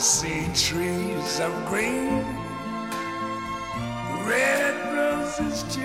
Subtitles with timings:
[0.00, 2.22] See trees of green,
[4.24, 5.82] red roses too.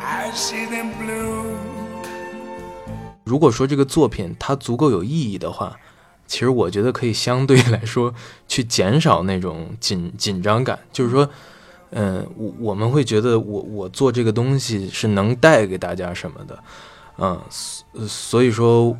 [0.00, 1.44] I see them blue.
[3.24, 5.76] 如果说这个作品它足够有意义的话，
[6.26, 8.14] 其实我觉得可以相对来说
[8.48, 11.28] 去减少那种紧 紧张感，就是说，
[11.90, 16.58] 嗯，我我们会觉得我我做这个东西是能带给大家什么的，
[17.18, 18.96] 嗯，所所以说，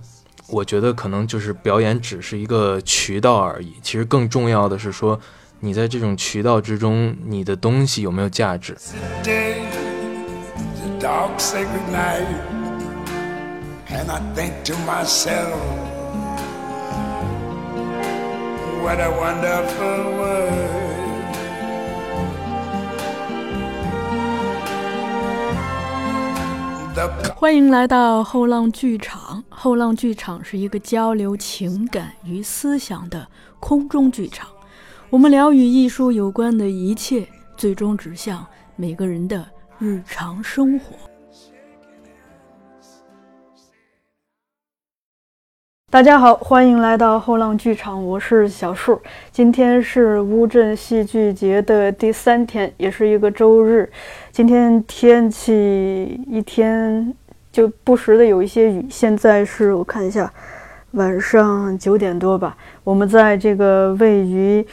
[0.51, 5.20] 我觉得可能就是表演只是一个渠道而已，其实更重要的是说，
[5.61, 8.75] 你在这种渠道之中，你的东西有没有价值。
[27.37, 29.38] 欢迎来到后浪剧场。
[29.61, 33.27] 后浪剧场是一个交流情感与思想的
[33.59, 34.48] 空中剧场。
[35.11, 39.45] 我们聊与艺术有关的一切，最终指向每个人的
[39.81, 40.95] 日常生活。
[45.91, 49.00] 大家好，欢迎来到后浪剧场，我是小树。
[49.33, 53.91] 今天是乌镇戏剧节的第三天，也是一个周日。
[54.31, 57.12] 今天天气一天
[57.50, 58.86] 就不时的有一些雨。
[58.91, 60.32] 现在是我看一下，
[60.92, 62.56] 晚上九点多吧。
[62.84, 64.66] 我们在这个位于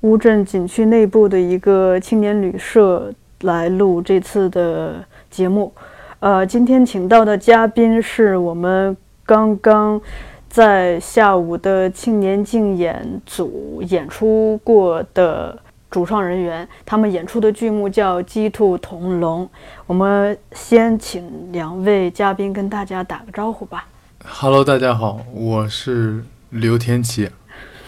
[0.00, 5.72] 乌镇景区内部的一个青年旅社来录这次的节目。
[6.20, 10.00] 呃，今天请到的嘉宾是我们刚刚
[10.48, 15.58] 在下午的青年竞演组演出过的
[15.92, 19.44] 主创人员，他们演出的剧目叫《鸡兔同笼》。
[19.86, 23.86] 我们先请两位嘉宾跟大家打个招呼吧。
[24.24, 27.28] Hello，大家好，我是刘天琪。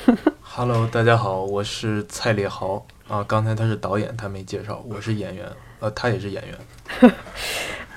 [0.42, 3.24] Hello，大家好，我是蔡烈豪啊。
[3.26, 5.46] 刚才他是导演，他没介绍，我是演员，
[5.80, 7.10] 呃，他也是演员。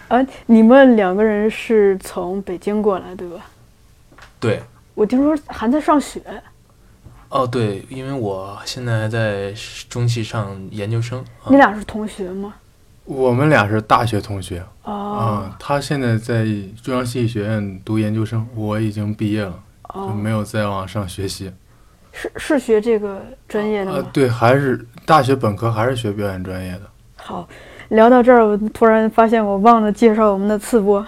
[0.07, 3.45] 啊， 你们两个人是从北京过来，对吧？
[4.39, 4.61] 对，
[4.93, 6.21] 我听说还在上学。
[7.29, 9.53] 哦对，因为我现在还在
[9.89, 11.19] 中戏上研究生。
[11.19, 12.53] 啊你俩是同学吗？
[13.03, 16.45] 我们俩是大学同学啊、哦他现在在
[16.81, 19.59] 中央戏剧学院读研究生，我已经毕业了，
[19.93, 21.51] 就哦，没有再往上学习。
[22.11, 23.97] 是是学这个专业的吗？
[23.97, 26.81] 呃，对，还是大学本科还是学表演专业的。
[27.15, 27.47] 好，
[27.89, 31.05] 聊到这儿，我突然发现我忘了介绍我们的次播，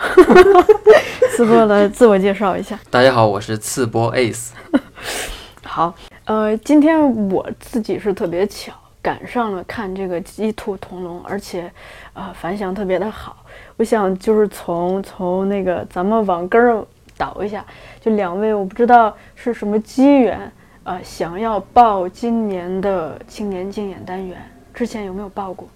[1.36, 2.78] 次播来自我介绍一下。
[2.90, 4.50] 大家好，我是次播 Ace。
[5.72, 5.94] 好，
[6.26, 11.72] 呃，今天我自己是特别巧，赶上了看这个《鸡兔同笼》，而且，
[12.14, 13.46] 呃，反响特别的好。
[13.78, 16.84] 我想就是从从那个咱们往根儿
[17.16, 17.64] 倒一下，
[18.02, 20.52] 就两位，我不知道是什么机缘，
[20.86, 24.44] 呃，想要报今年的青年竞演单元，
[24.74, 25.70] 之前有没有报过？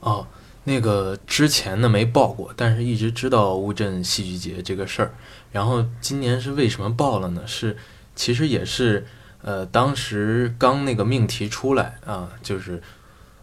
[0.00, 0.26] 哦，
[0.64, 5.14] 那个之前呢没报过，但是一直知道乌镇戏剧节这个事儿。
[5.52, 7.42] 然后今年是为什么报了呢？
[7.46, 7.76] 是
[8.16, 9.06] 其实也是
[9.42, 12.82] 呃，当时刚那个命题出来啊，就是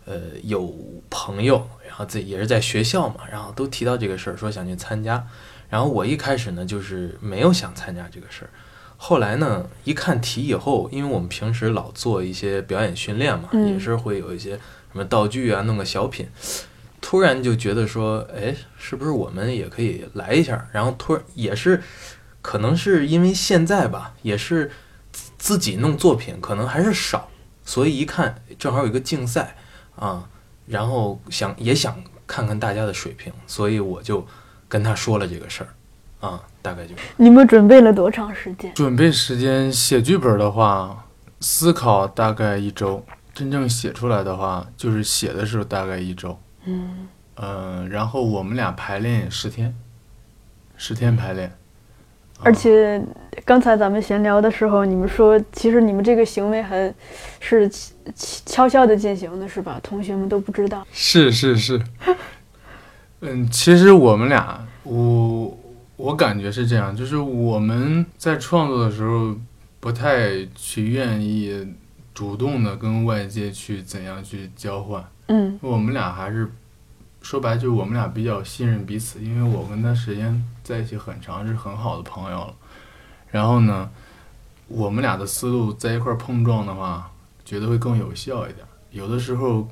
[0.03, 0.75] 呃有
[1.09, 5.25] 朋友，然后在也是在学校嘛，然后都提到这个事儿，说想去参加。
[5.69, 8.49] 然后我一开始呢就是没有想参加这个事儿，
[8.97, 14.59] 后来呢一看题以后，因为我们平时老做一些表演训练嘛，嗯也是会有一些什
[14.97, 16.27] 么道具啊，弄个小品。
[17.01, 20.67] 突然就觉得说，哎，是不是我们也可以来一下？
[20.71, 21.81] 然后突然也是，
[22.43, 24.69] 可能是因为现在吧，也是
[25.11, 27.29] 自自己弄作品可能还是少，
[27.63, 29.55] 所以一看正好有一个竞赛
[29.95, 30.29] 啊，
[30.67, 34.27] 然后想也想看看大家的水平，所以我就
[34.67, 38.73] 跟他说了这个事儿啊，大概就是你们准备了多长时间？
[38.73, 41.05] 准备时间写剧本的话，
[41.39, 46.37] 思考大概一周，真正写出来的话，就是写的时候大概一周。
[46.65, 49.75] 嗯，嗯、然后我们俩排练十天，
[50.75, 51.57] 十天排练。
[52.43, 53.01] 而且
[53.45, 56.93] 刚才咱们闲聊的时候，你们说其实你们这个行为还
[57.39, 57.69] 是
[58.45, 59.79] 悄悄的进行的，是吧？
[59.81, 60.85] 同学们都不知道。
[60.91, 61.81] 是是是，
[63.21, 65.57] 嗯，其实我们俩，我
[65.95, 69.35] 我感觉是这样，就是我们在创作的时候，
[69.79, 71.67] 不太去愿意
[72.13, 75.03] 主动的跟外界去怎样去交换。
[75.27, 76.51] 嗯我们俩还是
[77.21, 82.53] 说白了就是我们俩比较信任彼此，因为我跟他时间在一起很长，是很好的朋友了。
[83.29, 83.89] 然后呢，
[84.67, 87.11] 我们俩的思路在一块儿碰撞的话，
[87.43, 88.65] 觉得会更有效一点。
[88.91, 89.67] 有的时候，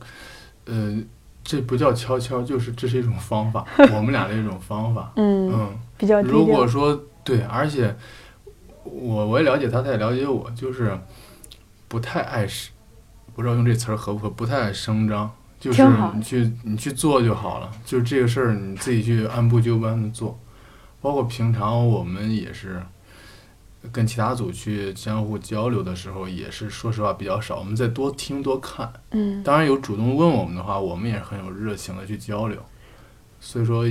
[0.66, 0.98] 呃，
[1.44, 5.12] 这不叫悄悄，就是这是一种方法， 我们俩的一种方法。
[5.16, 6.68] 嗯，嗯，比较如果。
[6.68, 7.96] 说对，而且
[8.84, 10.98] 我我也了解他，他也了解我，就是
[11.88, 12.72] 不太爱是，
[13.36, 20.36] 不知道用这词儿合不合，不太爱声张，就是你去你去做就好了，就是这个事儿你自己去按部就班的做，
[21.02, 22.82] 包括平常我们也是
[23.92, 28.94] 跟其他组去相互交流的时候，也是说实话比较少，我们再多听多看。
[29.12, 32.64] 嗯当然有主动问我们的话，我们也很有热情的去交流。
[33.40, 33.84] 所以说，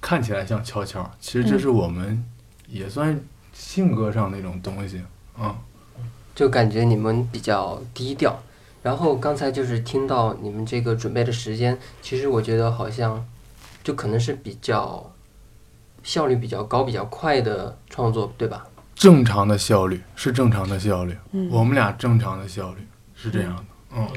[0.00, 2.24] 看起来像悄悄，其实这是我们
[2.68, 3.20] 也算
[3.52, 5.02] 性格上的一种东西。
[5.36, 5.52] 嗯，
[6.36, 8.38] 就感觉你们比较低调。
[8.84, 13.26] 然后刚才就是听到你们这个准备的时间，其实我觉得好像
[13.82, 15.12] 就可能是比较
[16.06, 18.64] 效率比较高、比较快的创作，对吧？
[18.94, 22.86] 正常的效率是正常的效率，嗯我们俩正常的效率
[23.16, 23.64] 是这样的。
[23.96, 24.08] 嗯。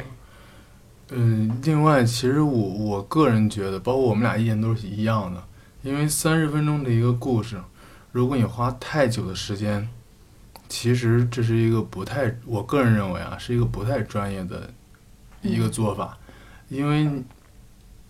[1.11, 5.43] 嗯，另外，其实我我个人觉得，包括我们俩意见都是一样的，
[5.81, 7.59] 因为三十分钟的一个故事，
[8.11, 9.89] 如果你花太久的时间，
[10.67, 14.69] 其实这是一个不太，我个人认为啊，是一个不太专业的
[15.41, 16.15] 一个做法，
[16.67, 17.09] 因为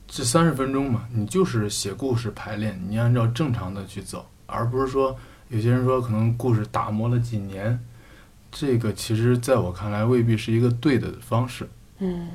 [0.10, 5.16] 这三十分钟嘛，你就是写故事排练，你按照正常的去走，而不是说
[5.50, 7.80] 有些人说可能故事打磨了几年，
[8.52, 11.70] 这个其实在我看来未必是一个对的方式。
[12.00, 12.28] 嗯。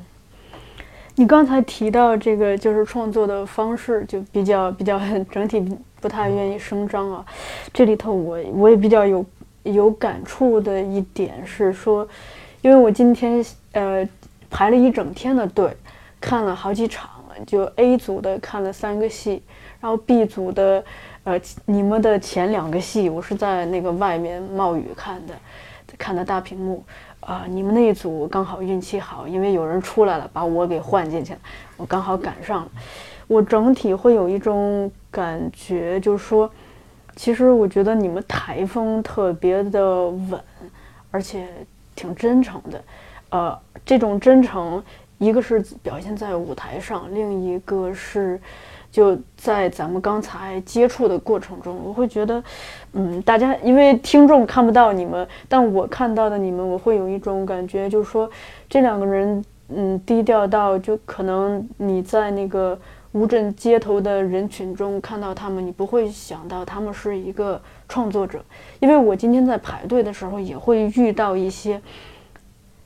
[1.17, 5.01] 你刚才提到这个就是创作的方式，就比较比较
[5.31, 5.61] 整体
[6.01, 7.25] 不太愿意声张啊。
[7.73, 9.25] 这里头我我也比较有
[9.63, 12.09] 有感触的一点是说，
[12.63, 14.09] 因为我今天呃
[14.51, 15.77] 排了一整天的队，
[16.21, 17.09] 看了好几场，
[17.47, 19.43] 就 A 组的看了三个戏，
[19.81, 20.85] 然后 B 组的
[21.25, 25.35] 呃你们的前两个戏我是在那个外面冒雨看的，
[25.99, 26.85] 看的大屏幕。
[27.27, 31.39] 啊、你们那一组刚好运气好，因为有人出来了，把我给换进去了，
[31.79, 32.71] 我刚好赶上了。
[33.27, 36.51] 我整体会有一种感觉，就是说，
[37.17, 40.39] 其实我觉得你们台风特别的稳，
[41.11, 41.49] 而且
[41.97, 42.85] 挺真诚的。
[43.31, 44.85] 呃，这种真诚，
[45.19, 48.41] 一个是表现在舞台上，另一个是
[48.91, 52.43] 就在咱们刚才接触的过程中，我会觉得，
[52.93, 58.31] 嗯，大家因为听众看不到你们，但我看到的你们，我会有一种感觉，就是说
[58.69, 62.79] 这两个人，嗯，低调到就可能你在那个
[63.13, 68.45] 乌镇街头的人群中看到他们，你不会想到他们是一个创作者，
[68.81, 71.81] 因为我今天在排队的时候也会遇到一些，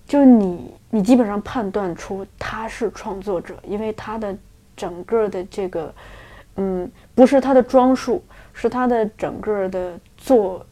[0.08, 4.34] 就你你基本上判断出他是创作者，因为他的
[4.74, 5.94] 整个的这个，
[6.56, 8.24] 嗯，不是他的装束，
[8.54, 10.64] 是他的整个的做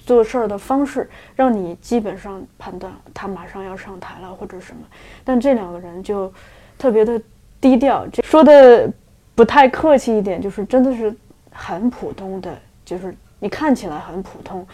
[0.00, 4.82] 做事儿的方式，让你基本上判断他马上要上台了或者什么。
[5.24, 6.32] 但这两个人就
[6.76, 7.20] 特别的
[7.60, 8.92] 低调，这说的
[9.36, 11.14] 不太客气一点，就是真的是
[11.52, 14.66] 很普通的，就是你看起来很普通，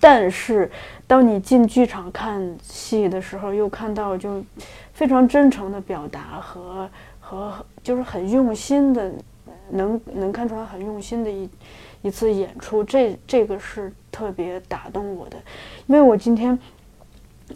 [0.00, 0.70] 但是
[1.06, 4.42] 当你进剧场看戏的时候，又看到就
[4.94, 6.88] 非常真诚的表达和
[7.20, 9.12] 和就是很用心的，
[9.70, 11.48] 能能看出来很用心的一
[12.02, 15.36] 一次演出，这这个是特别打动我的，
[15.86, 16.58] 因为我今天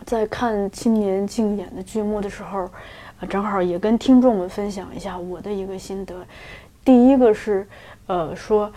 [0.05, 2.69] 在看青年竞演的剧目的时候，
[3.29, 6.15] 正好也跟听众们分享一下我的一个心得。
[6.85, 7.67] 第一个是，
[8.07, 8.71] 呃，说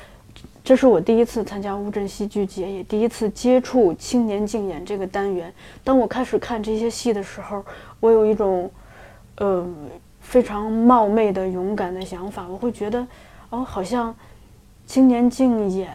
[0.67, 5.53] 这是我第一次参加乌镇戏剧节，也第一次接触青年竞演这个单元。
[5.81, 7.63] 当我开始看这些戏的时候，
[8.01, 8.69] 我有一种，
[9.37, 9.65] 呃，
[10.19, 13.07] 非常冒昧的勇敢的想法，我会觉得，
[13.49, 14.13] 哦，好像
[14.85, 15.89] 青年竞演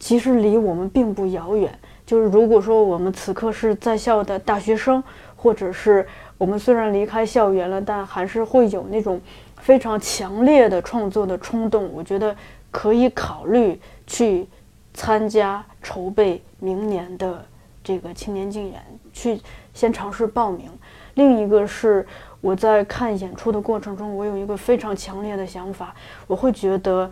[0.00, 1.72] 其实离我们并不遥远。
[2.04, 5.00] 就是如果说我们此刻是在校的大学生，
[5.36, 6.04] 或者是
[6.36, 9.20] 我们虽然离开校园了，但还是会有那种
[9.60, 11.88] 非常强烈的创作的冲动。
[11.92, 12.34] 我觉得
[12.70, 14.46] 可以考虑去
[14.94, 17.44] 参加筹备明年的
[17.82, 18.82] 这个青年竞演，
[19.12, 19.40] 去
[19.72, 20.70] 先尝试报名。
[21.14, 22.06] 另一个是
[22.40, 25.94] 我在看演出的过程中，我有一个非常强烈的想法，
[26.26, 27.10] 我会觉得，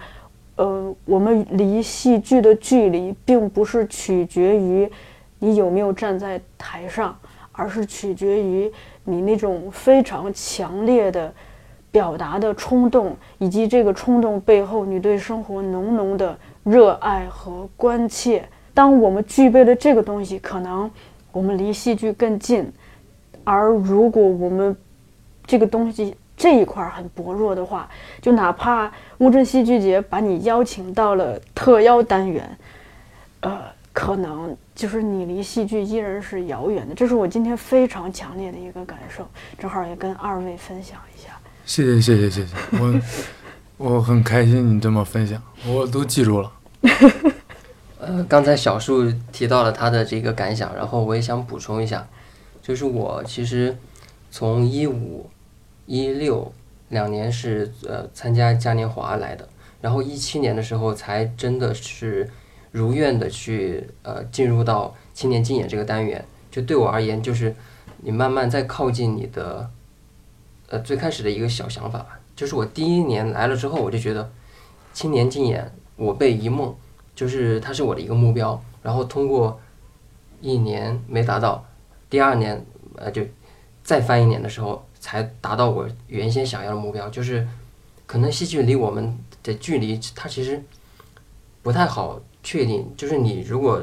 [0.57, 4.89] 呃，我们离戏剧的距离，并不是取决于
[5.39, 7.19] 你有没有站在台上，
[7.51, 8.71] 而是取决于
[9.05, 11.33] 你那种非常强烈的
[11.97, 18.47] 表达的冲动，以及这个冲动背后你对生活浓浓的热爱和关切。
[18.75, 20.91] 当我们具备了这个东西，可能
[21.33, 22.71] 我们离戏剧更近。
[23.45, 24.77] 而如果我们
[25.47, 27.89] 这个东西这一块很薄弱的话，
[28.21, 32.59] 就哪怕乌镇戏剧节把你邀请到了特邀单元，
[33.41, 33.59] 呃，
[33.95, 36.95] 可能就是你离戏剧依然是遥远的。
[36.95, 39.27] 这是我今天非常强烈的一个感受，
[39.59, 41.31] 正好也跟二位分享一下。
[41.67, 43.01] 谢谢谢谢谢谢，我
[43.77, 46.53] 我很开心你这么分享，我都记住了。
[47.99, 52.07] 呃，刚才小树提到了他的这个感想，然后我也想补充一下，
[52.63, 53.77] 就是我其实
[54.31, 55.29] 从一五、
[55.87, 56.53] 一六
[56.91, 59.49] 两年是呃参加嘉年华来的，
[59.81, 62.31] 然后一七年的时候才真的是
[62.71, 66.25] 如愿的去呃进入到青年竞演这个单元。
[66.49, 67.55] 就对我而言，就是
[68.03, 69.69] 你慢慢在靠近你的
[70.69, 72.19] 呃最开始的一个小想法吧。
[72.35, 74.31] 就是我第一年来了之后，我就觉得
[74.93, 76.75] 青年竞演我辈一梦，
[77.15, 78.63] 就是它是我的一个目标。
[78.83, 79.59] 然后通过
[80.41, 81.65] 一年没达到，
[82.09, 83.23] 第二年呃就
[83.83, 87.09] 再翻一年的时候，才达到我原先想要的目标。
[87.09, 87.49] 就是
[88.07, 90.63] 可能戏剧离我们的距离，它其实
[91.63, 92.93] 不太好确定。
[92.97, 93.83] 就是你如果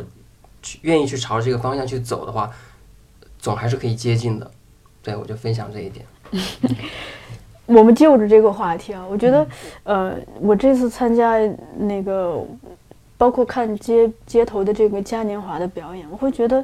[0.61, 2.51] 去愿意去朝这个方向去走的话，
[3.39, 4.51] 总还是可以接近的。
[5.01, 6.05] 对，我就分享这一点。
[7.65, 9.47] 我们就着这个话题啊，我觉得，
[9.83, 11.37] 呃，我这次参加
[11.77, 12.43] 那个，
[13.17, 16.63] 包括看街街头的这个嘉年华的表演，我会觉得，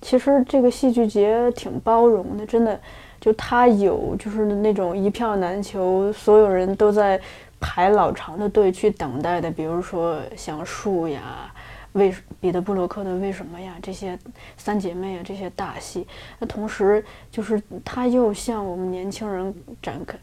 [0.00, 2.78] 其实这个戏剧节挺包容的，真的，
[3.20, 7.20] 就它有就是那种一票难求，所有人都在
[7.58, 11.52] 排老长的队去等待的，比如说像树呀。
[11.96, 14.18] 为彼得·布洛克的《为什么呀》这些
[14.56, 16.06] 三姐妹啊，这些大戏，
[16.38, 20.16] 那同时就是他又向我们年轻人展开，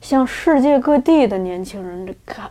[0.00, 2.50] 向世界各地的年轻人开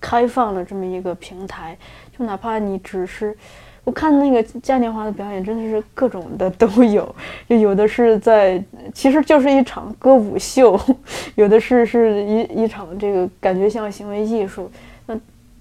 [0.00, 1.76] 开放了这么一个平台。
[2.16, 3.36] 就哪怕你只是
[3.82, 7.12] 我看那个嘉年华的表演，真的是各种的都有，
[7.48, 8.62] 就有的是在
[8.94, 10.78] 其实就是一场歌舞秀，
[11.34, 14.70] 有的是是一一场这个感觉像行为艺术。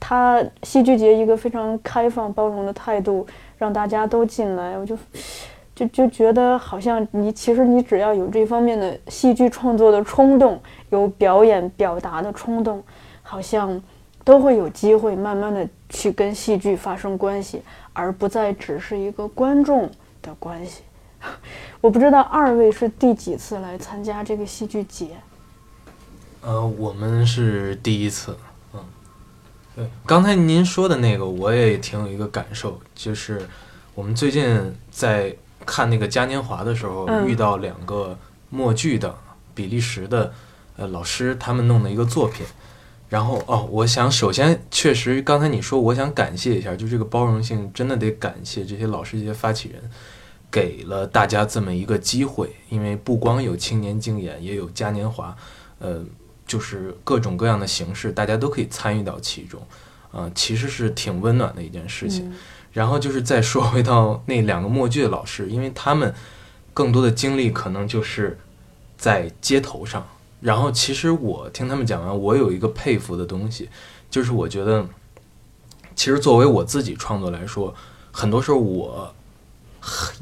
[0.05, 3.25] 他戏剧节一个非常开放包容的态度，
[3.57, 4.97] 让大家都进来，我就
[5.73, 12.83] 就就觉得好像你其实你只要有这方面的戏剧创作的冲动，有表演表达的冲动，
[13.21, 13.81] 好像
[14.25, 17.61] 都会有机会慢慢的去跟戏剧发生关系，
[17.93, 19.89] 而不再只是一个观众
[20.21, 20.81] 的关系。
[21.79, 25.11] 我不知道二位是第几次来参加这个戏剧节？
[26.41, 28.35] 呃，我们是第一次。
[29.75, 33.41] 对，刚才您说的那个，我也挺有一个感受，就是
[33.95, 38.15] 我们最近在看那个嘉年华的时候，遇到两个
[38.51, 39.15] 默剧的
[39.55, 40.31] 比利时的
[40.77, 42.45] 呃老师，他们弄的一个作品。
[43.09, 49.81] 然后哦，我想首先确实刚才你说，我想感谢一下，就这个包容性真的得感谢这些老师、这些发起人，
[50.51, 55.35] 给了大家这么一个机会，因为不光有青年竞演，也有嘉年华，
[55.79, 56.05] 呃。
[56.53, 59.59] 就是各种各样的形式，大家都可以参与到其中，
[60.11, 62.31] 呃，其实是挺温暖的一件事情。
[62.71, 66.13] 然后就是再说回到那两个默剧的老师，因为他们
[66.71, 68.37] 更多的经历可能就是
[68.95, 70.07] 在街头上。
[70.41, 73.67] 然后其实我听他们讲完，我有一个佩服的东西，
[74.11, 74.87] 就是我觉得，
[75.95, 77.73] 其实作为我自己创作来说，
[78.11, 79.11] 很多时候我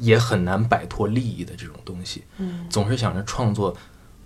[0.00, 3.76] 也很难摆脱利益的这种东西，嗯，总是想着创作。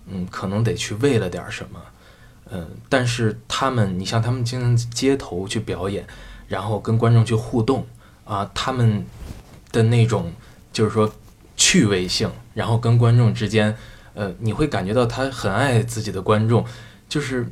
[0.09, 1.81] 嗯，可能得去为了点什么，
[2.51, 6.05] 嗯，但是他们，你像他们经常街头去表演，
[6.47, 7.85] 然后跟观众去互动
[8.23, 9.05] 啊，他们
[9.71, 10.31] 的那种
[10.71, 11.11] 就是说
[11.55, 13.75] 趣味性，然后跟观众之间，
[14.13, 16.65] 呃，你会感觉到他很爱自己的观众，
[17.09, 17.45] 就是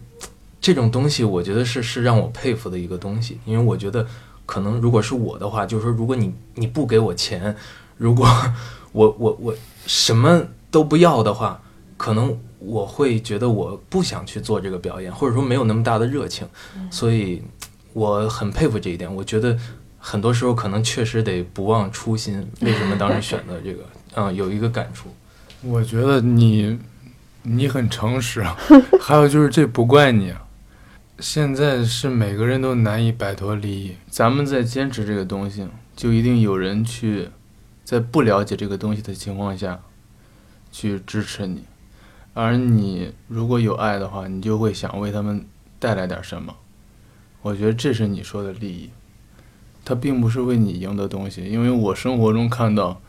[0.59, 4.05] 这种东西，我觉得是是让我佩服的一个东西，因为我觉得
[4.45, 7.55] 可能如果是我的话，就是说如果你你不给我钱，
[7.97, 8.27] 如果
[8.93, 11.61] 我我我什么都不要的话。
[11.97, 16.47] 可能我会觉得我不想去做这个表演，或者说没有那么大的热情，
[16.89, 17.41] 所以
[17.93, 19.13] 我很佩服这一点。
[19.13, 19.57] 我觉得
[19.97, 22.45] 很多时候可能确实得不忘初心。
[22.61, 23.83] 为什么当时选择这个？
[24.17, 25.09] 嗯，有一个感触。
[25.61, 26.79] 我觉得你
[27.43, 28.41] 你很诚实，
[28.99, 30.33] 还有就是这不怪你。
[31.19, 37.29] 现在是每个人都难以摆脱利益，咱们在坚持这个东西，就一定有人去
[37.83, 39.79] 在不了解这个东西的情况下
[40.71, 41.63] 去支持你。
[42.35, 45.45] 而你如果有爱的话，你就会想为他们
[45.79, 46.53] 带来点什么。
[47.41, 48.89] 我觉得这是你说的利益，
[49.85, 51.45] 它并不是为你赢得东西。
[51.45, 52.99] 因为我生活中看到，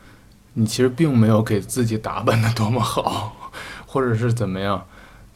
[0.53, 3.51] 你其实并没有给自己打扮的多么好，
[3.85, 4.87] 或者是怎么样，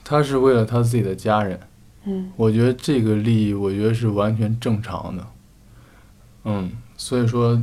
[0.05, 1.59] 他是为了他自己的家人。
[2.05, 5.27] 嗯，我觉得这个利益，我觉得是完全正常的。
[6.45, 7.61] 嗯，所以说，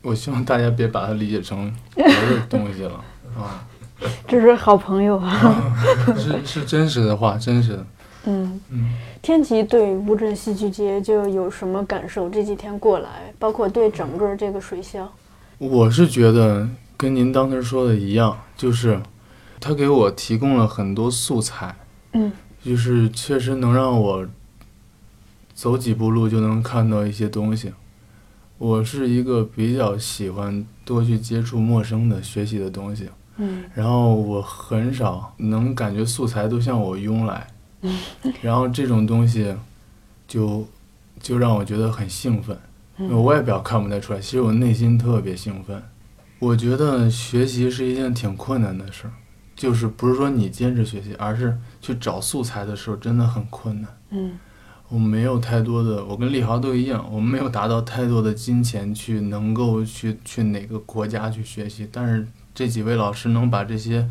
[0.00, 3.04] 我希望大家别把它理解成别的东西了
[3.36, 3.68] 啊。
[4.26, 5.74] 这是好朋友啊，
[6.16, 7.86] 是是真实的话，真实的。
[8.28, 12.28] 嗯嗯，天琪对乌镇戏剧节就有什么感受？
[12.28, 15.08] 这几天过来，包括对整个这个水乡，
[15.58, 19.00] 我是觉得跟您当时说的一样，就是
[19.60, 21.76] 他给我提供了很多素材，
[22.12, 22.32] 嗯，
[22.64, 24.26] 就是确实能让我
[25.54, 27.72] 走几步路就能看到一些东西。
[28.58, 33.08] 我是一个比较喜欢多去接触陌生的、学习的东西。
[33.36, 33.64] 嗯。
[33.74, 37.46] 然后我很少能感觉素材都向我涌来，
[38.42, 39.54] 然后这种东西
[40.26, 40.66] 就
[41.20, 42.56] 就让我觉得很兴奋。
[43.10, 45.82] 我外表看不太出来，其实我内心特别兴奋。
[46.38, 49.12] 我觉得学习是一件挺困难的事儿，
[49.54, 53.90] 就是不是说你坚持学习，而是去找素材的时候真的很困难。
[54.10, 54.38] 嗯。
[54.88, 62.24] 我没有太多的，我跟立豪都一样，我们没有达到太多的金钱去能够去去哪个国家去学习，但是
[62.56, 64.08] 这几位老师能把这些，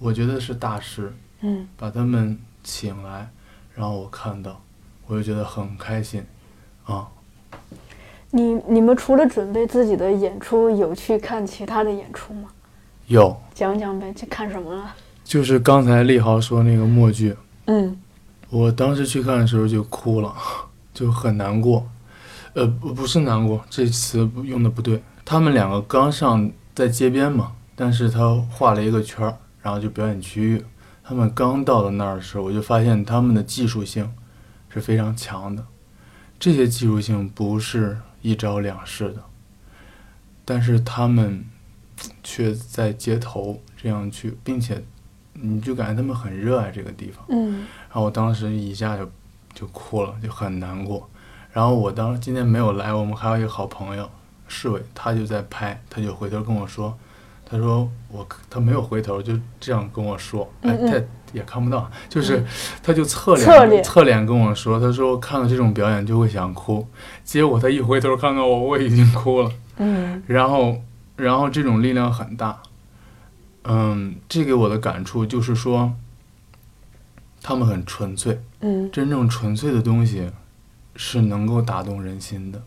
[0.00, 3.30] 我觉得是大师，嗯把他们请来，
[3.72, 4.60] 然后我看到，
[5.06, 6.24] 我就觉得很开心，
[6.86, 7.06] 啊，
[8.32, 12.48] 你你们除了准备自己的演出，有去看其他的演出吗？
[13.06, 14.96] 有，讲讲呗，去看什么了？
[15.22, 17.96] 就是刚才立豪说那个默剧，嗯
[18.50, 20.34] 我当时去看的时候就哭了，
[20.92, 21.88] 就很难过，
[22.54, 25.00] 呃，不不是难过，这词用的不对。
[25.24, 30.64] 他们两个刚上在街边嘛，但是他画了一个圈儿，然后就表演区域。
[31.04, 34.12] 他们刚到了那儿的时候，我就发现他们的技术性
[34.68, 35.64] 是非常强的，
[36.40, 39.22] 这些技术性不是一招两式的，
[40.44, 41.44] 但是他们
[42.24, 44.82] 却在街头这样去，并且
[45.34, 47.24] 你就感觉他们很热爱这个地方。
[47.28, 49.08] 嗯然后我当时一下就
[49.54, 51.08] 就哭了，就很难过。
[51.52, 54.10] 然后我当时今天没有来，我们还有一个好朋友
[54.46, 56.96] 世伟，他就在拍，他就回头跟我说，
[57.50, 60.70] 他说我他没有回头，就这样跟我说，他
[61.32, 62.44] 也看不到，就是
[62.82, 66.86] 他就侧脸侧脸侧脸跟我说，他说看到这种表演就会想哭，
[67.24, 69.50] 结果他一回头看到我，我已经哭了。
[69.78, 70.76] 嗯 然后，
[71.16, 72.60] 然后这种力量很大。
[73.64, 75.92] 嗯，这给我的感触就是说，
[77.42, 80.30] 他们很纯粹，嗯真正纯粹的东西
[80.96, 82.62] 是能够打动人心的，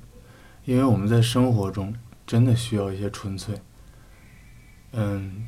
[0.65, 1.93] 因为我们在生活中
[2.25, 3.55] 真的需要一些纯粹。
[4.94, 5.48] 嗯，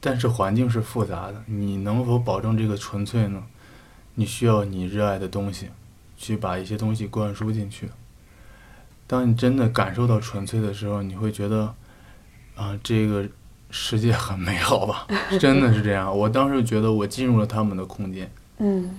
[0.00, 3.42] 但是环境是复杂的，你能否保证这个纯粹呢？
[4.14, 5.68] 你需要你热爱的东西，
[6.16, 7.88] 去把一些东西灌输进去。
[9.06, 11.74] 当你真的感受到纯粹的时候，你会觉得，
[12.54, 13.26] 啊，这个
[13.70, 15.06] 世界很美好吧？
[15.40, 16.16] 真的是这样。
[16.16, 18.30] 我当时觉得我进入了他们的空间。
[18.58, 18.90] 嗯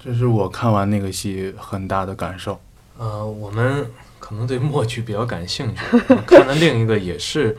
[0.00, 2.60] 这是我看完那个戏很大的感受。
[2.96, 3.84] 呃，我们
[4.20, 7.56] 可能对默剧比较感兴趣，呃看了另一个也是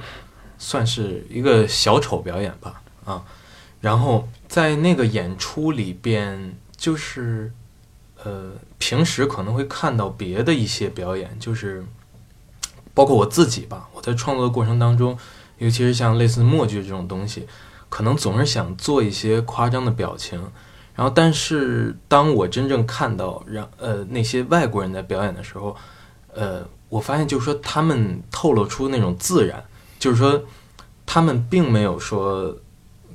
[0.60, 3.24] 算是一个小丑表演吧，啊，
[3.82, 7.52] 然后在那个演出里边，就是
[8.24, 11.84] 呃，平时可能会看到别的一些表演，就是
[12.94, 15.18] 包括我自己吧，我在创作的过程当中，
[15.58, 17.48] 尤其是像类似默剧这种东西，
[17.88, 20.40] 可能总是想做一些夸张的表情。
[20.96, 25.74] 然后，但是当我真正看到让呃那些外国人在表演的时候，
[26.34, 29.64] 呃，我发现就是说他们透露出那种自然，
[30.00, 30.44] 就是说
[31.06, 32.58] 他们并没有说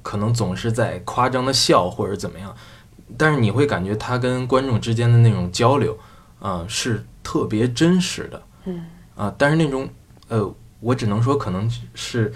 [0.03, 2.55] 可能总是在夸张的笑或者怎么样，
[3.17, 5.99] 但是你会感觉他跟观众之间的那种交流
[6.41, 8.85] 啊、是特别真实的，嗯
[9.17, 9.89] 啊、但是那种
[10.29, 12.33] 呃，我只能说可能是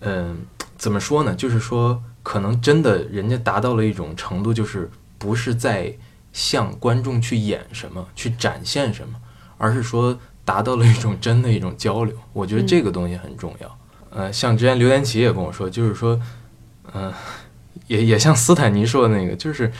[0.00, 1.34] 嗯、怎么说呢？
[1.34, 5.92] 就是说，可能真的人家达到了一种程度，就是不是在
[6.32, 9.18] 向观众去演什么，去展现什么，
[9.56, 10.16] 而是说
[10.48, 12.16] 达到了一种真的一种交流。
[12.32, 13.78] 我觉得这个东西很重要。
[14.08, 16.18] 呃，像之前刘连奇也跟我说，就是说，
[16.94, 17.12] 嗯、
[17.86, 19.70] 也也像斯坦尼说的那个，就是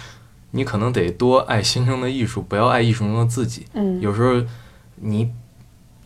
[0.50, 3.64] 你可能得多爱心中的艺术，不要爱艺术中的自己。
[3.72, 4.46] 嗯有时候
[4.96, 5.32] 你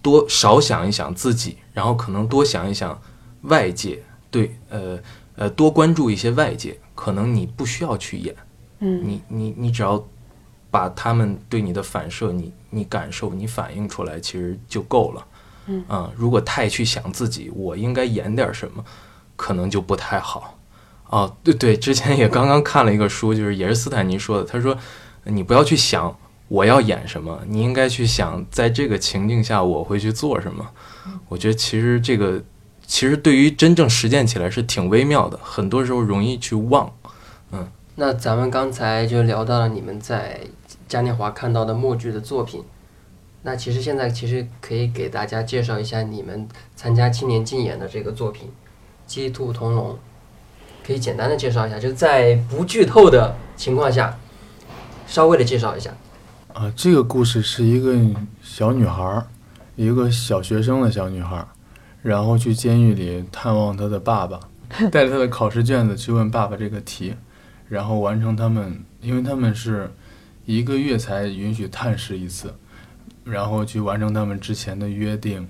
[0.00, 2.96] 多少想一想自己，然后可能多想一想
[3.42, 4.96] 外界，对，呃
[5.34, 8.32] 呃，多关注一些外界，可能你不需要去演，
[8.78, 10.02] 嗯你你你只要
[10.72, 15.24] 把他们对你的反射，你你感受，你反映出来，其实就够了。
[15.66, 18.82] 嗯啊、如果太去想自己，我应该演点什么，
[19.36, 20.58] 可能就不太好。
[21.08, 24.76] 哦，对对，之前也刚刚看了一个书，就是也是斯坦尼说的，他说
[25.24, 26.16] 你不要去想
[26.48, 30.66] 我要演什么，你应该去想在这个情境下我会去做什么。
[31.28, 32.42] 我觉得其实这个
[32.86, 36.90] 其实对于真正实践起来是挺微妙的，很多时候容易去忘。
[37.52, 40.40] 嗯那咱们刚才就聊到了你们在
[40.92, 42.62] 嘉年华看到的默剧的作品，
[43.44, 48.48] 那其实现在其实可以给大家介绍一下你们参加青年竞演的这个作品
[49.06, 49.98] 《鸡兔同笼》，
[50.86, 54.18] 可以简单的介绍一下，就在不剧透的情况下，
[55.06, 55.90] 稍微的介绍一下。
[56.52, 57.96] 啊，这个故事是一个
[58.42, 59.24] 小女孩，
[59.76, 61.42] 一个小学生的小女孩，
[62.02, 64.38] 然后去监狱里探望她的爸爸，
[64.92, 67.14] 带着她的考试卷子去问爸爸这个题，
[67.70, 69.90] 然后完成他们，因为他们是
[70.44, 72.54] 一个月才允许探视一次，
[73.24, 75.48] 然后去完成他们之前的约定。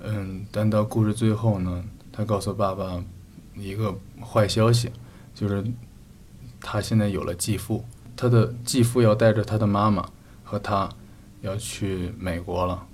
[0.00, 3.02] 嗯，但到故事最后呢，他告诉爸爸，
[3.56, 3.94] 一个
[4.24, 4.90] 坏消息，
[5.34, 5.64] 就是
[6.60, 7.84] 他现在有了继父，
[8.16, 10.08] 他的继父要带着他的妈妈
[10.44, 10.88] 和他
[11.42, 12.86] 要去美国了，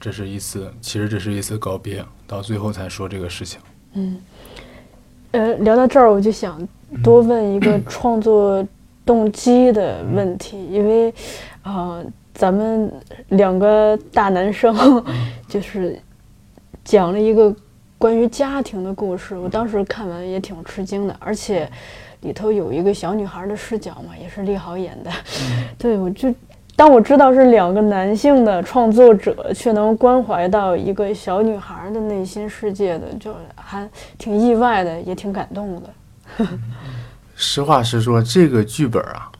[0.00, 3.60] 这是一次，其实这是一次告别，到最后才说这个事情。
[3.92, 4.18] 嗯，
[5.32, 6.66] 呃，聊到这儿，我就想
[7.02, 8.66] 多问一个创作
[9.06, 11.14] 动机的问题，因为，
[11.62, 12.92] 呃，咱们
[13.28, 14.76] 两个大男生
[15.48, 15.98] 就是
[16.84, 17.54] 讲了一个
[17.96, 21.66] 关于家庭的故事，我当时看完也挺吃惊的，而且
[22.22, 25.10] 里头有一个小女孩的视角嘛，也是利豪演的，
[25.78, 26.34] 对我就。
[26.78, 33.88] 当我知道是两个男性的创作者，却能关怀到一个小女孩的内心世界的，就还
[34.18, 35.88] 挺意外的，也挺感动的。
[37.38, 39.30] 实话实说，这个剧本啊，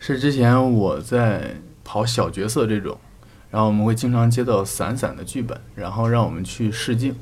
[0.00, 2.98] 是之前我在跑小角色这种，
[3.48, 7.14] 然后我们会经常接到散散的剧本，然后让我们去试镜，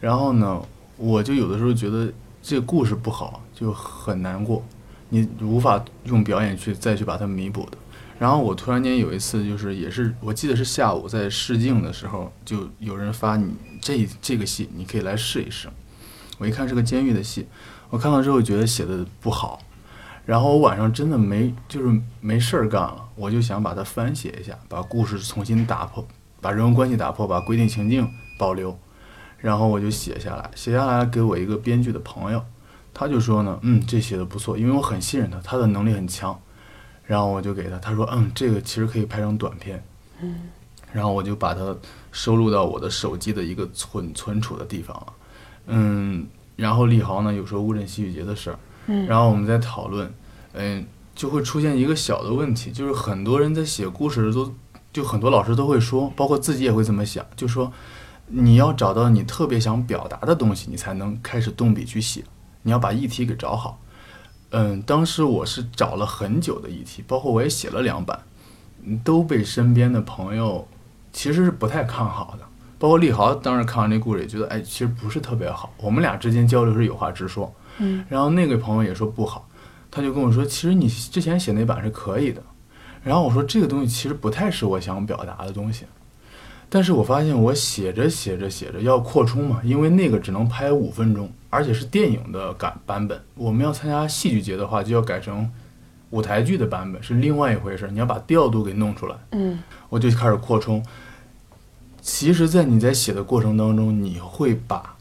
[0.00, 0.62] 然后呢，
[0.96, 2.10] 我就有的时候觉得
[2.42, 4.64] 这个故事不好，就很难过，
[5.10, 7.76] 你无法用表演去再去把它弥补的。
[8.18, 15.68] 然后我突然间有一次，就是也是我记得是下午在试镜的时候，就有人发你这这个戏，你可以来试一试。
[16.38, 17.46] 我一看是个监狱的戏，
[17.90, 19.60] 我看到之后觉得写的不好，
[20.24, 26.06] 然后我晚上真的没就是没事儿干了，我就想把它翻写一下，把故事重新打破，
[26.40, 28.78] 把人物关系打破，把规定情境保留，
[29.38, 32.44] 然后我就写下来，写下来给我一个编剧的朋友，
[32.92, 36.38] 他就说呢，嗯，这写的不错，因为我很信任他，他的能力很强。
[37.06, 39.82] 然后我就给他，他说：“嗯，这个其实可以拍成短片。”
[40.20, 40.40] 嗯，
[40.92, 41.74] 然后我就把它
[42.12, 45.12] 收录到我的手机的一个存存储的地方了。
[45.68, 46.26] 嗯，
[46.58, 50.12] 然后李豪呢有说误认戏剧节的事儿，嗯，然后我们在讨论，
[50.54, 54.52] 嗯，就会出现一个小的问题，就是很多人在写故事都，
[54.92, 57.72] 就很多老师都会说，包括自己也会这么想，就说
[58.26, 62.24] 你要找到你特别想表达的东西，你才能开始动笔去写，
[62.62, 63.80] 你要把议题给找好。
[64.50, 68.18] 嗯，当时我是找了很久的议题，包括我也写了两版，
[69.04, 70.66] 都被身边的朋友
[71.12, 72.44] 其实是不太看好的。
[72.78, 75.72] 包括立豪当时看完这故事也觉得，哎，其实不是特别好。
[75.78, 79.48] 我们俩之间交流是有话直说，嗯，然后那个朋友也说不好，
[79.90, 82.42] 他就跟我说，其实你之前写那版是可以的。
[83.02, 85.84] 然后我说这个东西其实不太是我想表达的东西。
[86.70, 93.18] 但是我发现我写着写着写着要扩充嘛，因为那个只能拍五分钟，而且是电影的感版本。
[93.34, 95.50] 我们要参加戏剧节的话，就要改成
[96.10, 97.88] 舞台剧的版本，是另外一回事。
[97.90, 99.16] 你要把调度给弄出来。
[99.32, 100.84] 嗯，我就开始扩充。
[102.10, 104.96] 其实，在你在写的过程当中，你会把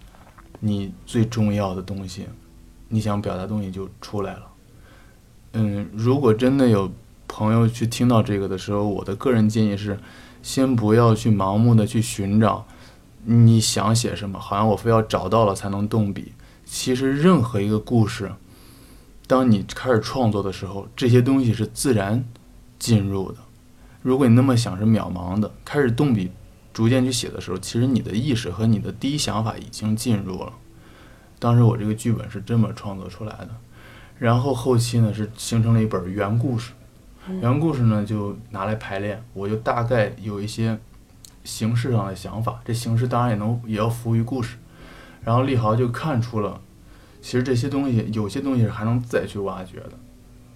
[0.60, 2.28] 你最重要的东西，
[2.89, 4.41] 你想表达东西就出来了。
[5.54, 6.91] 嗯，如果真的有
[7.26, 9.98] 朋友去听到这个的时候，我的个人建议是。
[10.43, 12.65] 先不要去盲目的去寻找，
[13.26, 16.32] 你想写什么，好像我非要找到了才能动笔。
[16.63, 18.32] 其实任何一个故事，
[19.26, 22.24] 当你开始创作的时候，这些东西是自然
[22.80, 23.39] 进入的。
[24.02, 26.32] 如果你那么想是渺茫的，开始动笔，
[26.78, 30.54] 逐渐去写的时候，其实你的意识和你的第一想法已经进入了。
[31.40, 33.50] 当时我这个剧本是这么创作出来的，
[34.20, 36.74] 然后后期呢是形成了一本原故事。
[37.42, 40.78] 原故事呢，就拿来排练，我就大概有一些
[41.44, 42.62] 形式上的想法。
[42.63, 44.58] 这形式当然也能也要服务于故事。
[45.24, 46.62] 然后立豪就看出了，
[47.24, 49.94] 其实这些东西有些东西是还能再去挖掘的。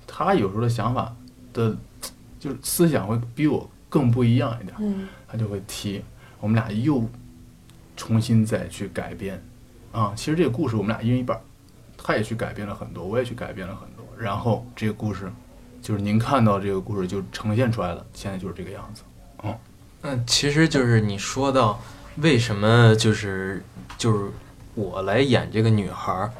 [0.06, 1.16] 他有时候的想法
[1.52, 1.76] 的，
[2.40, 4.78] 就是思想会比我更不一样一点。
[4.80, 6.04] 嗯，他就会提，
[6.42, 7.08] 我们俩又
[7.96, 9.42] 重新再去改编。
[9.94, 11.40] 啊，其实这个故事我们俩一人一半，
[11.98, 14.06] 他也去改编了很多，我也去改编了很多。
[14.20, 15.32] 然后这个故事。
[15.84, 19.02] 就是您看到这个故事就呈现出来了，现在就是这个样子。
[19.44, 19.58] 嗯，
[20.04, 21.82] 嗯，其实就是你说到
[22.18, 23.64] 为什么就是
[23.98, 24.30] 就是
[24.76, 26.32] 我来演这个女孩儿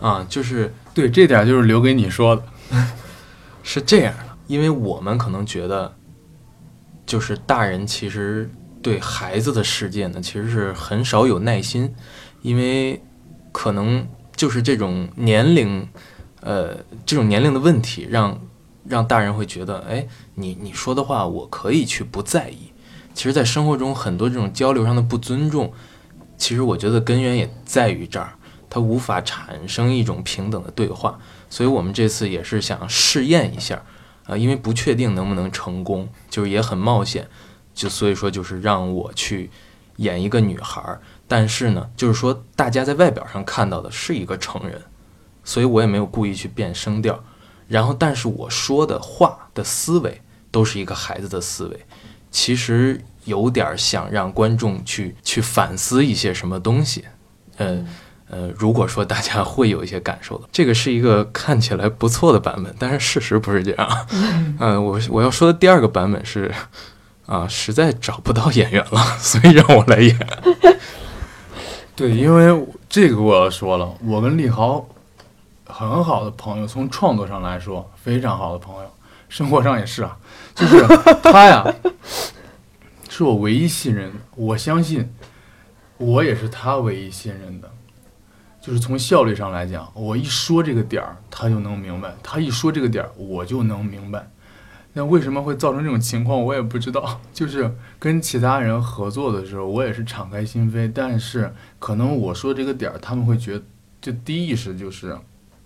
[0.00, 2.44] 啊，就是对这点就是留给你说的，
[3.64, 5.92] 是这样的，因为我们可能觉得，
[7.04, 8.48] 就是大人其实
[8.84, 11.92] 对孩子的世界呢，其实是很少有耐心，
[12.42, 13.02] 因为
[13.50, 15.88] 可能就是这种年龄，
[16.42, 18.38] 呃，这种年龄的问题让。
[18.86, 22.70] 让大人会觉得，哎，你你说的话我可以去不在意。
[23.14, 25.72] 其实，在生活中很多这种交流上的不尊重，
[26.36, 28.34] 其实我觉得根源也在于这儿，
[28.68, 31.18] 它无法产生一种平等的对话。
[31.48, 33.82] 所以我们这次也是想试验一下，
[34.26, 37.26] 啊，因为不确定能不能成功，就是也很冒险，
[37.74, 39.50] 就所以说就是让我去
[39.96, 44.80] 演一个女孩儿，但是呢，就是说大家在外表上看到的是一个成人，
[45.44, 47.22] 所以我也没有故意去变声调。
[47.66, 51.86] 然后，但是我说的话的思维都是一个孩子的思维，
[52.30, 57.04] 其实有点想让观众去去反思一些什么东西，
[57.56, 57.84] 呃
[58.28, 64.06] 呃，如果说大家会有一些感受的，这个是一个看起来不错的版本，但是事实不是这样。
[64.58, 66.52] 嗯、我我要说的第二个版本是，
[67.26, 70.18] 啊、实在找不到演员了，所以让我来演。
[71.96, 74.86] 对，因为这个我要说了，我跟立豪
[75.66, 78.90] 很好的朋友，从创作上来说非常好的朋友，
[79.28, 80.16] 生活上也是啊，
[80.54, 80.86] 就是
[81.22, 81.64] 他呀，
[83.08, 85.12] 是我唯一信任的，我相信
[85.96, 87.70] 我也是他唯一信任的。
[88.60, 94.26] 就是从效率上来讲，我一说这个点儿，他就能明白；他一说这个点儿，我就能明白。
[94.96, 97.20] 那为什么会造成这种情况，我也不知道。
[97.34, 103.64] 就是跟其他人合作的时候，我也是敞开心扉，但是可能我说这个点儿，他们会觉得，
[104.00, 105.18] 就第一意识就是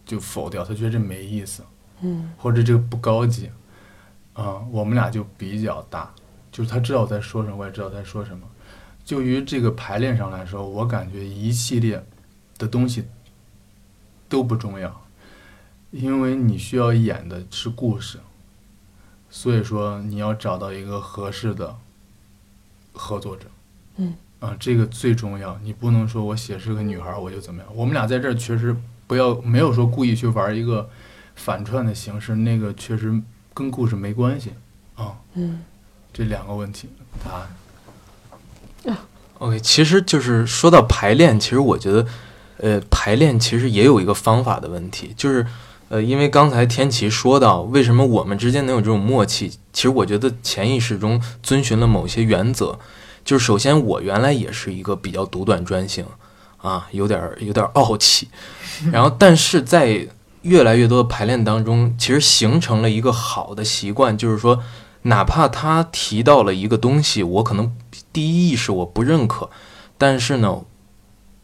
[0.06, 1.62] 就否掉，他觉得这没意思，
[2.00, 3.50] 嗯，或者这个不高级，
[4.32, 6.10] 啊、我们俩就比较大，
[6.50, 8.46] 就是他知道我在说什么，我也知道他在说什么。
[9.04, 12.02] 就于这个排练上来说，我感觉一系列
[12.56, 13.04] 的东西
[14.28, 15.06] 都不重要，
[15.90, 18.18] 因为你需要演的是故事，
[19.30, 21.76] 所以说你要找到一个合适的
[22.92, 23.46] 合作者。
[23.96, 25.58] 嗯，啊，这个最重要。
[25.62, 27.72] 你不能说我写是个女孩儿我就怎么样。
[27.74, 30.88] 我们俩在这儿确实不要没有说故意去玩一个
[31.34, 33.20] 反串的形式，那个确实
[33.52, 34.52] 跟故事没关系
[34.94, 35.16] 啊。
[35.34, 35.62] 嗯，
[36.12, 36.88] 这两个问题
[37.24, 37.48] 答案。
[39.40, 42.04] OK，其实就是说到排练，其实我觉得，
[42.56, 45.46] 呃，排练其实也有一个方法的问题，就是，
[45.88, 49.50] 呃，因为刚才天琪说到，为什么我们之间能有这种默契？
[49.72, 52.78] 其实我觉得潜意识中遵循了某些原则，
[53.24, 56.04] 就是首先我原来也是一个比较独断专行，
[56.58, 58.28] 啊，有点有点傲气，
[58.92, 60.06] 然后但是在
[60.42, 64.62] 越来越多的排练当中，其实形成了一个好的习惯，就是说，
[65.02, 67.74] 哪怕他提到了一个东西，我可能
[68.12, 69.48] 第一意识我不认可，
[69.96, 70.62] 但是呢，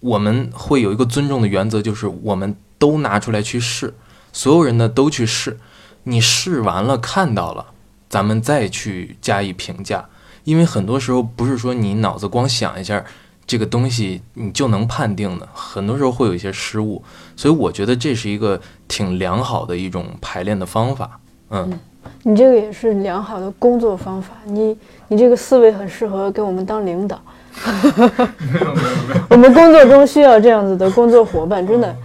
[0.00, 3.94] 我们会有一个尊重的原则，就是我们都拿出来去试，
[4.34, 5.56] 所有人呢都去试，
[6.02, 7.64] 你试完了看到了，
[8.10, 10.04] 咱们再去加以评价，
[10.42, 13.02] 因为很多时候不是说你脑子光想一下
[13.46, 17.02] 这个东西你就能判定的，很多时候会有一些失误，
[17.36, 21.18] 所以我觉得这是一个挺良好的一种排练的方法，
[21.50, 21.78] 嗯。
[22.22, 24.76] 你这个也是良好的工作方法，你
[25.08, 27.18] 你这个思维很适合给我们当领导。
[29.30, 31.96] 我们工作中需要这样子的工作伙伴，真的。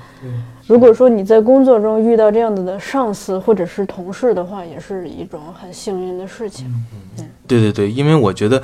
[0.69, 6.67] 如果说你在工作中遇到这样子的上司或者是同事的话，也是一种很幸运的事情。
[7.17, 8.61] 嗯对对对，因为我觉得，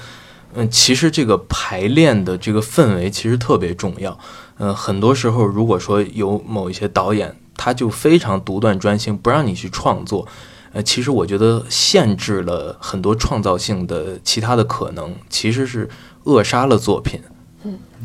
[0.54, 4.16] 嗯，其实这个排练的这个氛围其实特别重要。
[4.60, 10.28] 嗯、很多时候如果说有某一些导演，他就非常独断专行，不让你去创作，
[10.74, 15.90] 呃，其实我觉得限制了很多创造性的其他的可能，其实是
[16.26, 17.20] 扼杀了作品。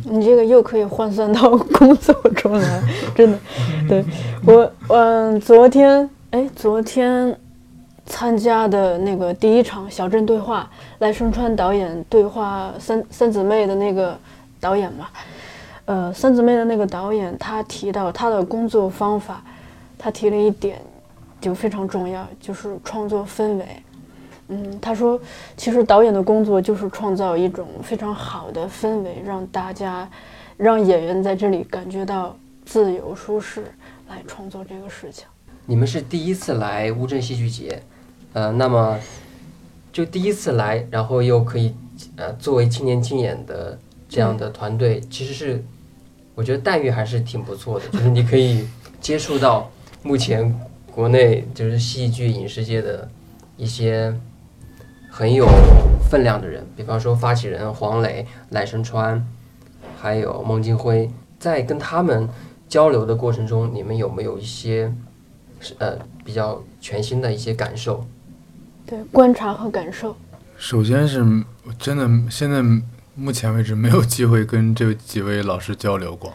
[0.05, 2.83] 你这个又可以换算到工作中来，
[3.15, 3.39] 真的。
[3.89, 4.05] 对
[4.47, 7.37] 我，嗯，昨天，哎，昨天
[8.07, 14.17] 参加的那个第一场小镇对话，赖声川导演对话三三姊妹的那个
[14.59, 15.09] 导演嘛，
[15.85, 19.43] 呃，三姊妹的那个导演，他提到他的工作方法，
[19.99, 20.81] 他提了一点
[21.41, 23.65] 就非常重要，就是创作氛围。
[24.53, 25.19] 嗯，他说，
[25.57, 30.11] 其实导演的工作就是创造一种非常好的氛围，让大家，
[30.57, 33.65] 让演员在这里感觉到自由舒适，
[34.09, 35.25] 来创作这个事情。
[35.67, 37.81] 你们是第一次来乌镇戏剧节，
[38.33, 38.99] 呃，那么
[39.93, 41.73] 就第一次来，然后又可以
[42.17, 45.65] 呃作为青年竞演的这样的团队，其实是
[46.35, 48.67] 我觉得待遇还是挺不错的，就是你可以
[49.01, 49.71] 接触到
[50.03, 50.53] 目前
[50.93, 53.09] 国内就是戏剧影视界的
[53.57, 54.13] 一些
[55.11, 55.47] 很有
[56.09, 59.27] 分量的人，比方说发起人黄磊、赖声川，
[60.01, 62.29] 还有孟京辉，在跟他们
[62.69, 64.93] 交流的过程中，你们有没有一些
[65.59, 68.07] 是呃比较全新的一些感受？
[68.87, 70.17] 对，观察和感受。
[70.57, 71.25] 首先是
[71.79, 72.63] 真的现在
[73.15, 76.33] 目前为止没有机会跟这几位老师交流过，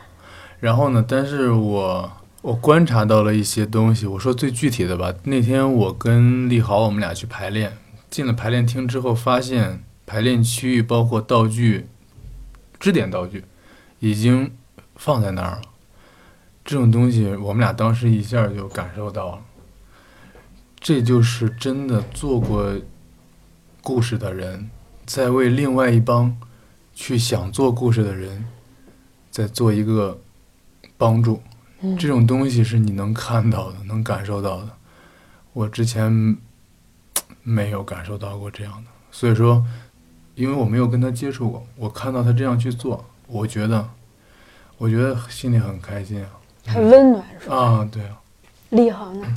[0.59, 2.11] 然后呢，但是我
[2.41, 4.05] 我观察到了一些东西。
[4.05, 7.71] 我说最具体的吧，那天我跟立豪我们俩去排练，
[8.09, 11.87] 进了排练厅之后，发现排练区域包括道具、
[12.79, 13.43] 支点道具
[13.99, 14.51] 已经
[14.95, 15.61] 放在那儿了。
[16.63, 19.41] 这种东西我们俩当时一下就感受到了，
[20.79, 22.73] 这就是真的做过
[23.81, 24.69] 故事的人，
[25.05, 26.35] 在为另外一帮
[26.93, 28.45] 去想做故事的人，
[29.29, 30.19] 在做一个
[30.97, 31.41] 帮助。
[31.81, 34.69] 嗯这种东西是你能看到的，能感受到的。
[35.53, 36.35] 我之前
[37.45, 39.63] 没有感受到过这样的，所以说，
[40.33, 43.87] 因为我没有跟他接触过，我看到他这样去做，我觉得
[44.77, 46.29] 我觉得心里很开心啊。
[46.67, 47.55] 很温暖是吧？
[47.55, 48.17] 啊，对啊，
[48.71, 49.27] 立航呢？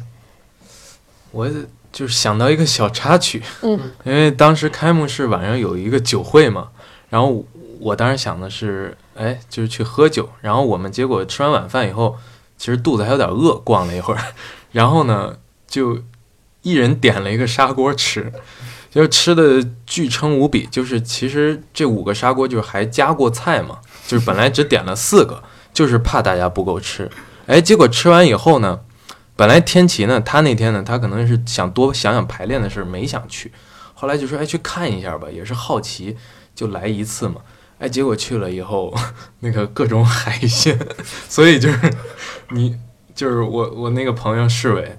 [1.31, 1.47] 我
[1.93, 6.71] 就是想到一个小插曲，嗯，因为当时开幕式晚上有一个酒会嘛，
[7.11, 7.45] 然后
[7.79, 12.17] 我当时想的是，哎，就是去喝酒，然后我们结果吃完晚饭以后，
[12.57, 14.21] 其实肚子还有点饿，逛了一会儿，
[14.73, 16.03] 然后呢，就
[16.69, 18.33] 一人点了一个砂锅吃，
[18.91, 27.11] 就是吃的巨撑无比，就是其实这五个砂锅就是还加过菜嘛，就是本来只点了四个，就是怕大家不够吃，
[27.47, 28.81] 哎，结果吃完以后呢。
[29.39, 33.53] 本来天琪呢，他那天呢，他可能是想多想想排练的事，没想去。
[33.95, 36.17] 后来就说，哎，去看一下吧，也是好奇，
[36.57, 37.37] 就来一次嘛。
[37.79, 38.93] 哎，结果去了以后，
[39.39, 40.77] 那个各种海鲜，
[41.29, 41.79] 所以就是
[42.51, 42.77] 你，
[43.15, 44.99] 就是我，我那个朋友世伟，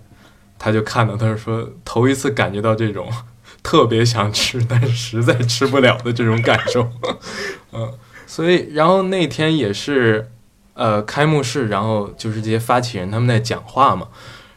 [0.59, 3.09] 他就看到，他就说头一次感觉到这种
[3.63, 6.87] 特别想吃，但是实在吃不了的这种感受。
[7.73, 7.91] 嗯，
[8.27, 10.29] 所以然后那天也是。
[10.75, 14.07] 呃，开幕式，然后就是这些发起人他们在讲话嘛，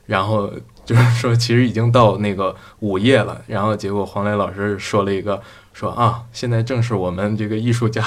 [0.07, 0.53] 然后
[0.85, 8.05] 就是说其实已经到那个午夜了，然后结果黄磊老师说了一个说啊，现在正是我们这个艺术家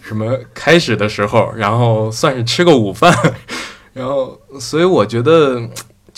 [0.00, 3.14] 什么开始的时候，然后算是吃个午饭，
[3.92, 5.68] 然后所以我觉得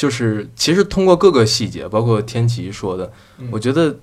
[0.00, 3.12] 就是其实通过各个细节，包括天琪说的，
[3.50, 3.98] 我觉得。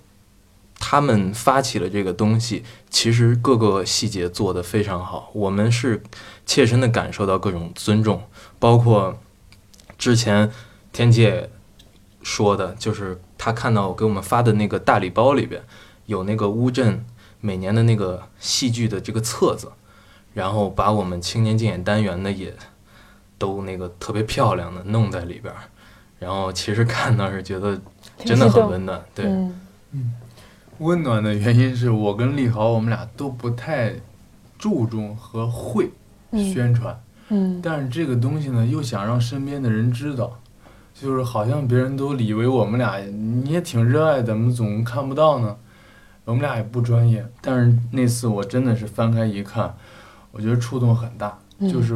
[0.79, 6.03] 他们发起了这个东西，其实各个细节做得非常好，我们是
[6.45, 8.21] 切身的感受到各种尊重，
[8.59, 9.17] 包括
[9.97, 10.51] 之前
[10.93, 11.49] 天姐
[12.21, 15.63] 说的，就是他看到给我们发的那个大礼包里边
[16.05, 17.03] 有那个乌镇
[17.41, 19.71] 每年的那个戏剧的这个册子，
[20.35, 22.53] 然后把我们青年竞演单元的也
[23.39, 25.51] 都那个特别漂亮的弄在里边，
[26.19, 27.79] 然后其实看到是觉得
[28.17, 29.25] 真的很温暖，对，
[29.91, 30.13] 嗯。
[30.79, 33.95] 温暖的原因是我跟立豪，我们俩都不太
[34.59, 35.91] 注重和会
[36.33, 36.95] 宣传，
[37.29, 40.39] 嗯，但是这个东西呢，又想让身边的人知道，
[40.93, 45.57] 就是好像别人都以为我们俩你也挺热爱，怎么总看不到呢？
[46.25, 49.73] 我们俩也不专业，但是那次我真的是翻开一看，
[50.31, 51.95] 我觉得触动很大，就是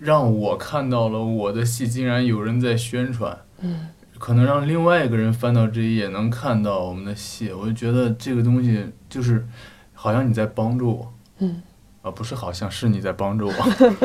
[0.00, 3.88] 让我看到了我的戏竟然有人在宣传，嗯。
[4.18, 9.46] 可能让另外一个人翻到这一页能看到我们的戏，我就觉得这个东西就是，
[9.94, 11.62] 好像你在帮助我，嗯，
[12.02, 13.54] 啊不是好像是你在帮助我，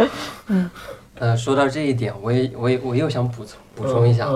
[0.47, 0.71] 嗯，
[1.15, 4.29] 呃，说到这一点，我也我也我又想补充补充一下，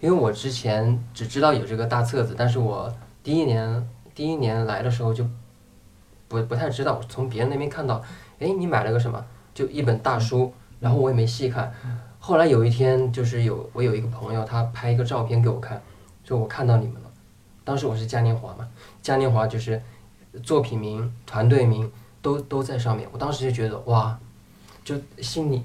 [0.00, 5.26] 因为我之前只知道有这个大册子，但是我第一年第一年来的时候就
[6.28, 8.00] 不不太知道，从别人那边看到，
[8.38, 9.24] 哎，你买了个什么？
[9.52, 11.72] 就一本大书，然后我也没细看。
[12.18, 15.80] 后来有一天，就是有我有一个朋友，他拍一个照片给我看，
[16.24, 17.00] 说我看到你们了。
[17.64, 18.68] 当时我是嘉年华嘛，
[19.00, 19.80] 嘉年华就是
[20.42, 23.08] 作品名、团队名都都在上面。
[23.12, 24.18] 我当时就觉得哇，
[24.84, 25.62] 就心里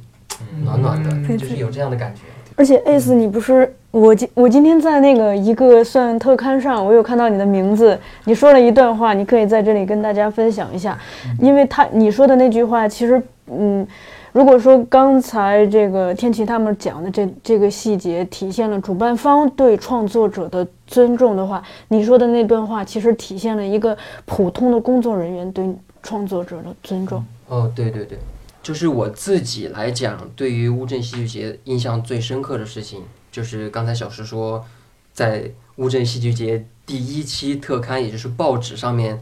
[0.63, 2.21] 暖暖的，就是有这样的感觉。
[2.55, 10.97] 而且 ACE，你不是我今我今天在那个一个算特刊上，我有看到你的名字，你说了一段话，你可以在这里跟大家分享一下，
[11.39, 13.87] 因为他你说的那句话，其实嗯。
[14.31, 25.67] 如果说刚才这个天琪他们讲的这这个细节体现了主办方对创作者的尊重的话，你说的那段话其实体现了一个普通的工作人员对
[26.03, 27.25] 创作者的尊重。
[27.47, 28.19] 哦，对对对，
[28.61, 34.63] 就是我自己来讲，对于乌镇戏剧节印象最深刻的事情，就是刚才小石说，
[35.11, 39.19] 在乌镇戏剧节第一期特刊，也就是报纸上面，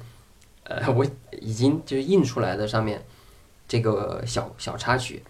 [0.65, 1.05] 呃，我
[1.39, 3.01] 已经就是印出来的上面。
[3.67, 5.21] 这个小小插曲，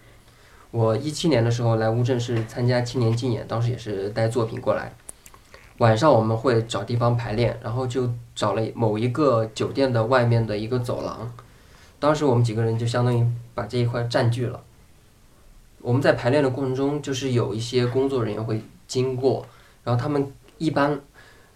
[0.70, 4.92] 我一七年的时候来乌镇是参加青年竞演，当时也是带作品过来。
[5.78, 11.32] 晚上我们会找地方排练，然后就找了某一个酒店的外面的一个走廊。
[12.00, 14.62] 当时我们几个人就相当于把这一块占据了。
[15.80, 19.46] 我们在排练的过程中，就是有一些工作人员会经过，
[19.84, 21.00] 然后他们一般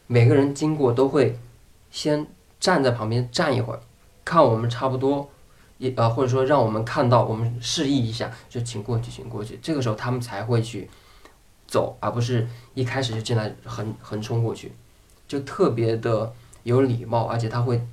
[0.07, 1.37] 每个人经过都会
[1.91, 2.27] 先
[2.61, 3.81] 站在旁边站一会儿，
[4.25, 5.29] 看我们差不多。
[5.83, 9.59] 一呃，或者说让我们看到，我们示意一下，就请过去，请过去。
[9.61, 10.89] 这个时候他们才会去
[11.67, 14.71] 走，而不是一开始就进来横横冲过去，
[15.27, 17.85] 就特别的有礼貌，而且他会，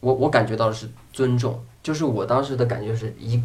[0.00, 1.62] 我我感觉到的是尊重。
[1.80, 3.40] 就是我当时的感觉是一，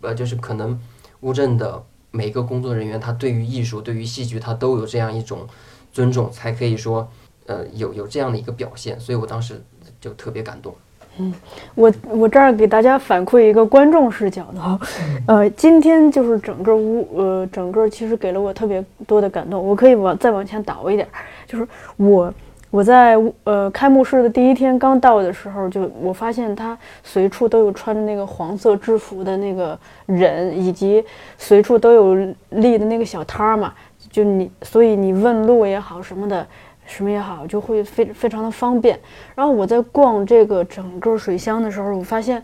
[0.00, 0.76] 呃，就是可能
[1.20, 5.46] 乌镇的每个工作人员，他对于艺术、对于戏剧，他都有这样一种
[5.92, 7.08] 尊重，才可以说，
[7.46, 8.98] 呃，有有这样的一个表现。
[8.98, 9.62] 所以我当时
[10.00, 10.74] 就特别感动。
[11.18, 11.32] 嗯，
[11.74, 14.80] 我我这儿给大家反馈一个观众视角的哈，
[15.28, 19.62] 呃，今天就是整个屋，呃，整个其实给了我特别多的感动。
[19.62, 21.06] 我可以往再往前倒一点，
[21.46, 22.32] 就是我
[22.70, 31.04] 我在呃开幕式的第一天刚到的时候，就我发现他随处都有穿着那个黄色制服的那个人，以及
[31.36, 32.14] 随处都有
[32.48, 33.74] 立的那个小摊儿嘛，
[34.10, 36.46] 就你，所以你问路也好什么的，
[36.86, 38.98] 什么也好，就会非非常的方便。
[39.34, 42.42] 然后我在逛这个整个水乡的时候，我发现，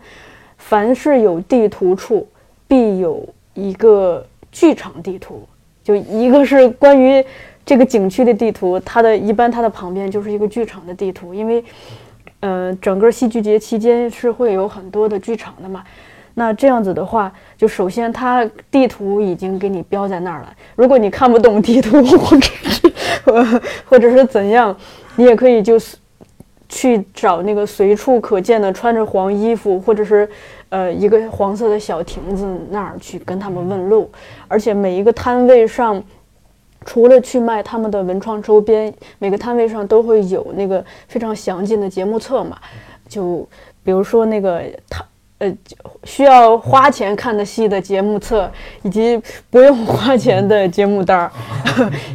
[0.57, 2.27] 凡是有地图处，
[2.67, 5.47] 必有一个剧场地图，
[5.83, 7.25] 就一个是关于。
[7.65, 11.63] 这个景区的地图，它的一般它的旁边就是一个剧场的地图，因为，
[12.39, 15.83] 呃，整个戏剧节期间是会有很多的剧场的嘛。
[16.39, 20.53] 那这样子的话，就首先它地图已经给你标在那儿了。
[20.77, 24.73] 如果你看不懂地图， 或者是或者是怎样，
[25.17, 25.97] 你也可以就是
[26.69, 30.27] 去找那个随处可见的穿着黄衣服，或者是
[30.69, 34.09] 呃一个黄色的小亭子那儿去跟他们问路，
[34.47, 36.01] 而且每一个摊位上。
[36.85, 42.57] 除了去卖他们的文创周边，每个摊位上都会有那个非常详尽的节目册嘛。
[43.07, 43.45] 就
[43.83, 45.03] 比如说那个他
[45.39, 45.57] 呃
[46.03, 48.49] 需要花钱看的戏的节目册，
[48.83, 51.31] 以及不用花钱的节目单儿。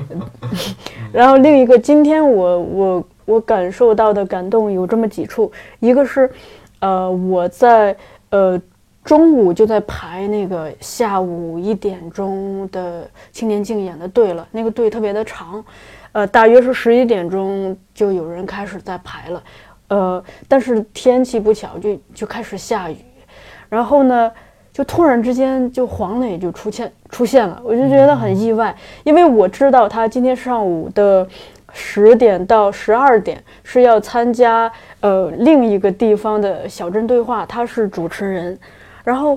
[1.13, 5.51] 然后另一个，今天我我我感受到的感动有这么几处，
[5.81, 6.31] 一个是
[6.79, 7.97] 呃我在
[8.31, 8.61] 呃。
[9.05, 15.63] 中午就在排那个下午一点钟的青年竞演的队了，那个队特别的长，
[16.13, 19.43] 呃，大约是十一点钟就有人开始在排了，
[19.89, 22.97] 呃，但是天气不巧就就开始下雨，
[23.75, 24.31] 然后呢，
[24.73, 28.73] 就突然之间就黄磊就出现出现了，我就觉得很意外，
[29.03, 31.27] 因为我知道他今天上午的
[31.73, 34.71] 十点到十二点是要参加
[35.01, 38.57] 呃另一个地方的小镇对话，他是主持人。
[39.03, 39.37] 然后，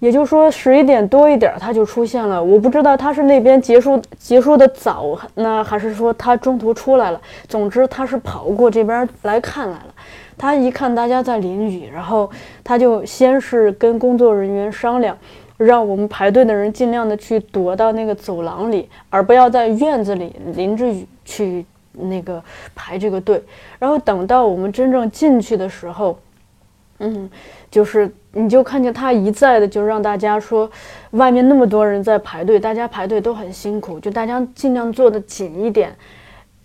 [0.00, 2.42] 也就是说十一点多一点他就出现了。
[2.42, 7.20] 我不知道他是那边结束结束的早，呢还是说他中途出来了。
[7.48, 9.94] 总之他是跑过这边来看来了。
[10.38, 12.30] 他一看大家在淋雨，然后
[12.62, 15.16] 他就先是跟工作人员商量，
[15.56, 22.42] 让我们排队的人尽量的去躲到那个走廊里，而不要在院子里淋着雨去那个
[22.74, 23.42] 排这个队。
[23.78, 26.18] 然后等到我们真正进去的时候，
[26.98, 27.30] 嗯，
[27.70, 28.12] 就是。
[28.38, 30.70] 你就看见他一再的就让大家说，
[31.12, 35.90] 外面那么多人在排队，大家排队都很辛苦，就大家尽量坐的紧一点，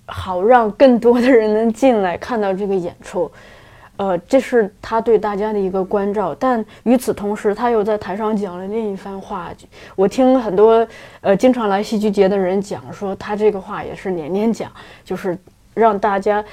[0.06, 3.32] 好让更多的人能进来看到这个演出。
[4.02, 6.34] 呃，这是他对大家的一个关照。
[6.34, 9.52] 但与此同时，他又在台上讲了另一番话。
[9.96, 10.88] 我听很多
[11.22, 14.72] 呃经常来戏剧节的人讲说，他这个话也是年年讲，
[15.06, 15.38] 就是
[15.76, 16.44] 让大家，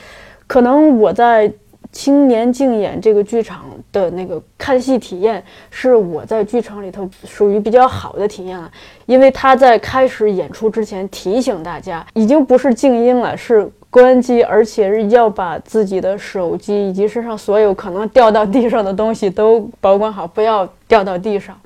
[0.46, 1.50] 可能我在。
[1.90, 8.70] 青年竞演这个剧场的那个看戏体验，是我在剧场里头属于比较好的体验了，
[9.06, 21.58] 因为他在开始演出之前提醒大家，已经不是静音了，是关机，而且是要把自己的手机以及身上所有可能掉到地上的东西都保管好，不要掉到地上，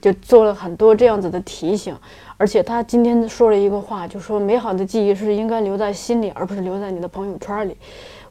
[0.00, 1.94] 就做了很多这样子的提醒。
[2.38, 7.76] 而且他今天说了一个话，就说美好的记忆是应该留在心里，而不是留在你的朋友圈里。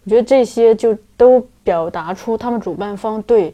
[0.06, 3.53] 我觉得这些就都表达出他们主办方对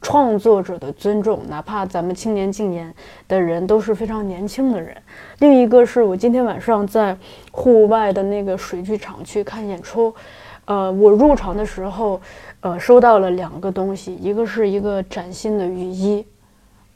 [0.00, 2.92] 创作者的尊重，哪怕咱们青年竞演
[3.28, 4.96] 的人都是非常年轻的人。
[5.40, 7.14] 另一个是我今天晚上在
[7.52, 10.14] 户外的那个水剧场去看演出，
[10.64, 12.18] 呃，我入场的时候，
[12.60, 16.24] 呃，收到了两个东西，一个是一个崭新的雨衣，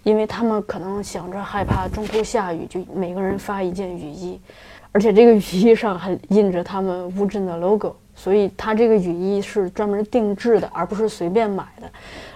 [0.03, 4.41] 因为他们可能想着害怕中途下雨，就每个人发一件雨衣，
[4.93, 7.95] 而且这个雨衣上还印着他们乌镇的 logo。
[8.15, 11.91] 所以它这个雨衣是专门定制的，而不是随便买的。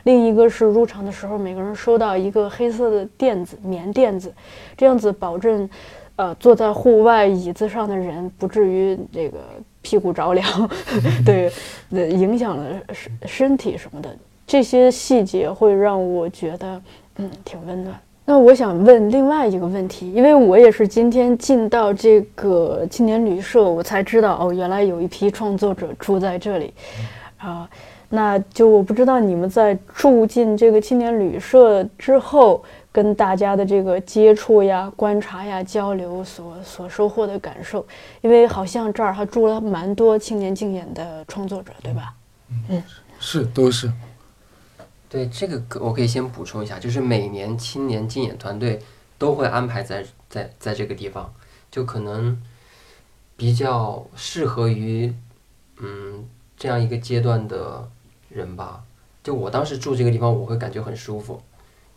[0.04, 4.32] 另一个是入场的时候，每个人收到一个黑色的垫子，棉垫子，
[4.76, 5.68] 这样子保证，
[6.16, 9.38] 呃，坐在户外椅子上的人不至于这个
[9.82, 10.70] 屁股着凉，
[11.24, 11.50] 对，
[11.90, 14.16] 影响了身身体什么的。
[14.46, 16.82] 这些细节会让我觉得，
[17.16, 17.94] 嗯，挺温暖。
[18.28, 26.74] 那我想问另外一个问题，因为我也是今天进到这个青年旅社，我才知道哦，原来有一批创作者住在这里，
[27.38, 27.66] 啊，
[28.10, 32.62] 那就我不知道你们在住进这个青年旅社之后，
[32.92, 37.82] 跟大家的这个接触呀、观察呀、交流所所收获的感受，
[38.20, 42.12] 因为好像这儿还住了蛮多青年竞演的创作者，对吧？
[42.68, 42.82] 嗯，
[43.18, 43.90] 是都是。
[45.08, 48.78] 对这个，我可以先补充一下，就是每年青年竞演团队
[49.16, 51.32] 都会安排在在在这个地方，
[51.70, 52.40] 就可能
[53.36, 55.14] 比较适合于
[55.78, 57.88] 嗯这样一个阶段的
[58.28, 58.84] 人吧。
[59.24, 61.40] 就我当时住这个地方，我会感觉很舒服，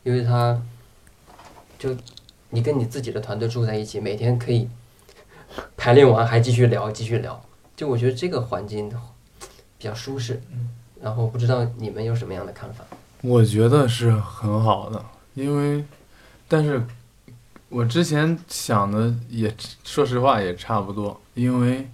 [0.03, 0.61] 因为他
[1.77, 1.95] 就
[2.49, 4.69] 你跟你自己的团队住在一起，每天可以
[5.75, 7.43] 排练完还继续聊，继续聊。
[7.75, 8.89] 就我觉得这个环境
[9.77, 10.41] 比较舒适。
[11.01, 12.85] 然后不知道你们有什么样的看法？
[13.23, 15.05] 我觉得是很好的，
[15.35, 15.85] 因为，
[16.47, 16.83] 但是，
[17.69, 21.87] 我之前想的也，说实话也差不多，因为，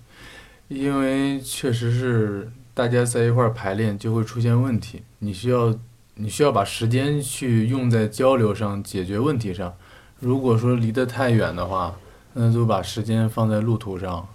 [0.69, 5.75] 因为确实是大家在一块儿排练就会出现问题，你需要，
[6.15, 9.73] 你需要把时间去用在交流上、解决问题上。
[10.21, 11.93] 如果说离得太远的话，
[12.33, 14.25] 那就把时间放在路途上。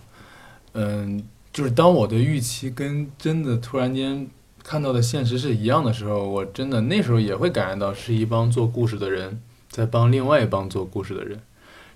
[0.74, 4.28] 嗯，就是当我的预期跟真的突然间。
[4.62, 11.40] 看到的现实是一样的时候，我真的那时候也会感觉到是一帮做故事的人在帮另外一帮做故事的人，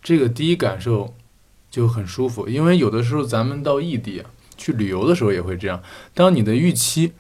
[0.02, 1.14] 这个第一感受
[1.70, 2.48] 就很舒服。
[2.48, 4.24] 因为有的时候咱们到异地
[4.56, 5.80] 去旅游的时候也会这样，
[6.12, 7.12] 当你的预期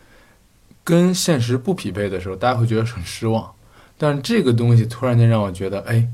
[0.82, 3.52] 跟现实不匹配的时候，大家会觉得很失望。
[3.96, 6.08] 但这个东西突然间让我觉得，哎，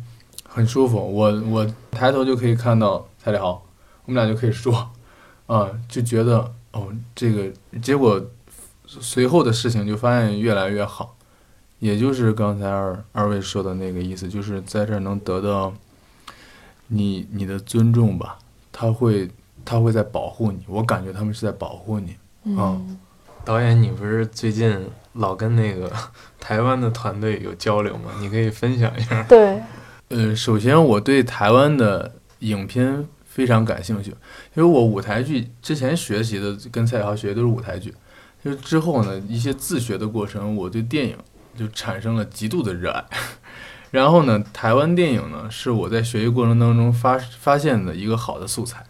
[0.44, 0.98] 很舒服。
[0.98, 3.64] 我我抬头就可以看到蔡立豪，
[4.04, 4.90] 我们俩就可以说，
[5.46, 8.22] 啊，就觉得哦，这个结果。
[9.00, 11.16] 随后的事情就发现越来越好，
[11.78, 15.72] 也就是刚才二二位说的那个意思，就是在这儿能得到
[16.88, 18.38] 你你的尊重吧，
[18.70, 19.30] 他会
[19.64, 22.16] 他会在保护你，我感觉他们是在保护你。
[22.44, 22.98] 嗯，
[23.44, 24.78] 导演，你不是最近
[25.14, 25.90] 老跟那个
[26.38, 28.10] 台湾的团队有交流吗？
[28.20, 29.22] 你可以分享一下。
[29.30, 29.62] 对，
[30.08, 34.10] 呃，首先我对台湾的影片非常感兴趣，
[34.54, 37.94] 因为我舞台剧之前学习的跟蔡豪学的都是舞台剧。
[38.44, 41.16] 就之后呢，一些自学的过程，我对电影
[41.56, 43.04] 就产生了极度的热爱。
[43.92, 48.84] 然后呢，台湾电影呢是我在学习过程当中发发现的一个好的素材。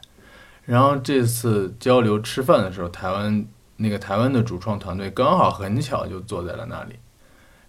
[0.64, 3.44] 然后这次交流吃饭的时候，台湾
[3.76, 6.94] 那个台湾的主创团队刚好很巧就坐在了那里，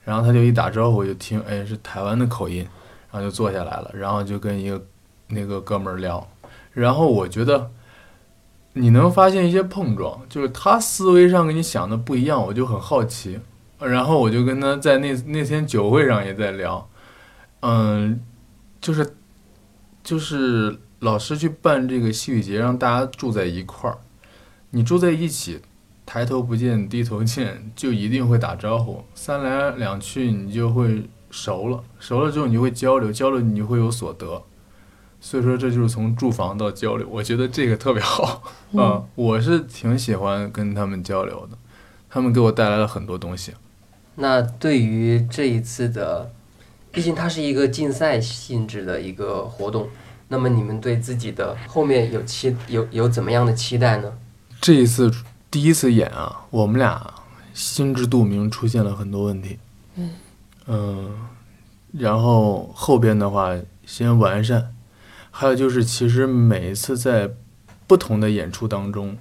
[0.05, 2.65] 然后他就一打招呼，就听哎是台湾的口音，
[3.11, 4.81] 然后就坐下来了，然后就跟一个
[5.27, 6.25] 那个哥们儿聊，
[6.71, 7.69] 然后我觉得。
[8.73, 13.39] 你能发现一些碰撞，就是他思维上跟你想的不一样，我就很好奇，
[13.79, 16.89] 然后我就跟他在那那天酒会上也在聊，
[17.61, 18.19] 嗯，
[18.81, 19.15] 就是
[20.03, 23.97] 就是老师去办这个戏剧节，让大家住在一块儿，
[24.71, 25.61] 你住在一起，
[26.05, 34.41] 抬头不见低头见，就一定会打招呼，三来两去你就会熟了，熟了之后你就会交流，交流你就会有所得。
[35.25, 38.43] 所以说，这就是从住房到交流，我觉得这个特别好
[38.75, 39.01] 啊！
[39.15, 41.57] 我是挺喜欢跟他们交流的，
[42.09, 43.53] 他们给我带来了很多东西。
[44.15, 46.29] 那对于这一次的，
[46.91, 49.87] 毕竟它是一个竞赛性质的一个活动，
[50.27, 54.11] 那么你们对自己的后面有期有有怎么样的期待呢？
[54.59, 55.09] 这一次
[55.49, 57.01] 第一次演啊，我们俩
[57.53, 59.57] 心知肚明，出现了很多问题。
[59.95, 60.09] 嗯
[60.67, 61.11] 嗯，
[61.93, 63.55] 然后后边的话
[63.85, 64.72] 先完善。
[65.35, 67.33] 还有就是，其实每一次在
[67.87, 69.17] 不同的演出当中，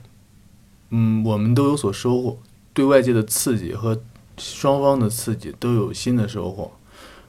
[0.91, 2.39] 嗯，我们都有所收获，
[2.75, 3.99] 对外界的刺激和
[4.37, 6.71] 双方的刺激都有新的收获，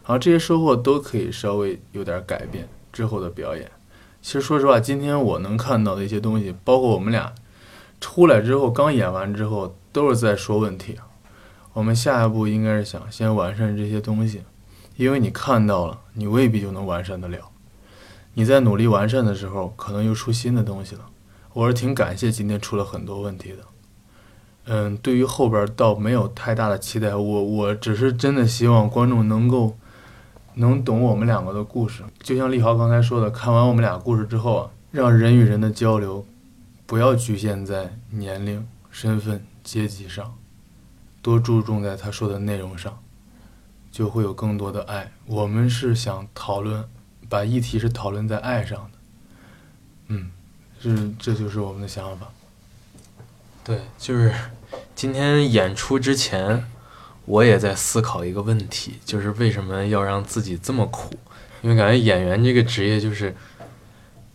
[0.04, 3.72] 然后这些收获都可以稍微有点改变之后的表演。
[4.22, 7.34] 其实说实话，今天我能看到的一些东西，包括我们俩
[8.02, 10.98] 出来之后刚演完之后，都是在说问题。
[11.72, 14.42] 我们下一步应该是想先完善这些东西，
[14.98, 17.50] 因为你看到了，你未必就能完善得了。
[18.36, 21.06] 你在努力完善的时候，可能又出新的东西了。
[21.54, 23.58] 我是挺感谢今天出了很多问题的。
[24.66, 27.14] 嗯，对于后边倒没有太大的期待。
[27.16, 29.78] 我我只是真的希望观众能够
[30.56, 32.02] 能懂我们两个的故事。
[32.22, 36.26] 就像立豪刚才说的，看完我们俩故事之后啊，让人与人的交流
[36.88, 40.34] 不要局限在年龄、身份、阶级上，
[41.22, 42.98] 多注重在他说的内容上，
[43.92, 45.12] 就会有更多的爱。
[45.28, 46.84] 我们是想讨论。
[47.34, 48.98] 把议题是讨论在爱上的，
[50.10, 50.30] 嗯，
[50.80, 52.32] 是这就是我们的想法。
[53.64, 54.32] 对，就是
[54.94, 56.64] 今天演出之前，
[57.26, 61.16] 我也在思考一个问题，就是为什么要让自己这么苦？
[61.64, 63.36] 因为感觉演员这个职业，就是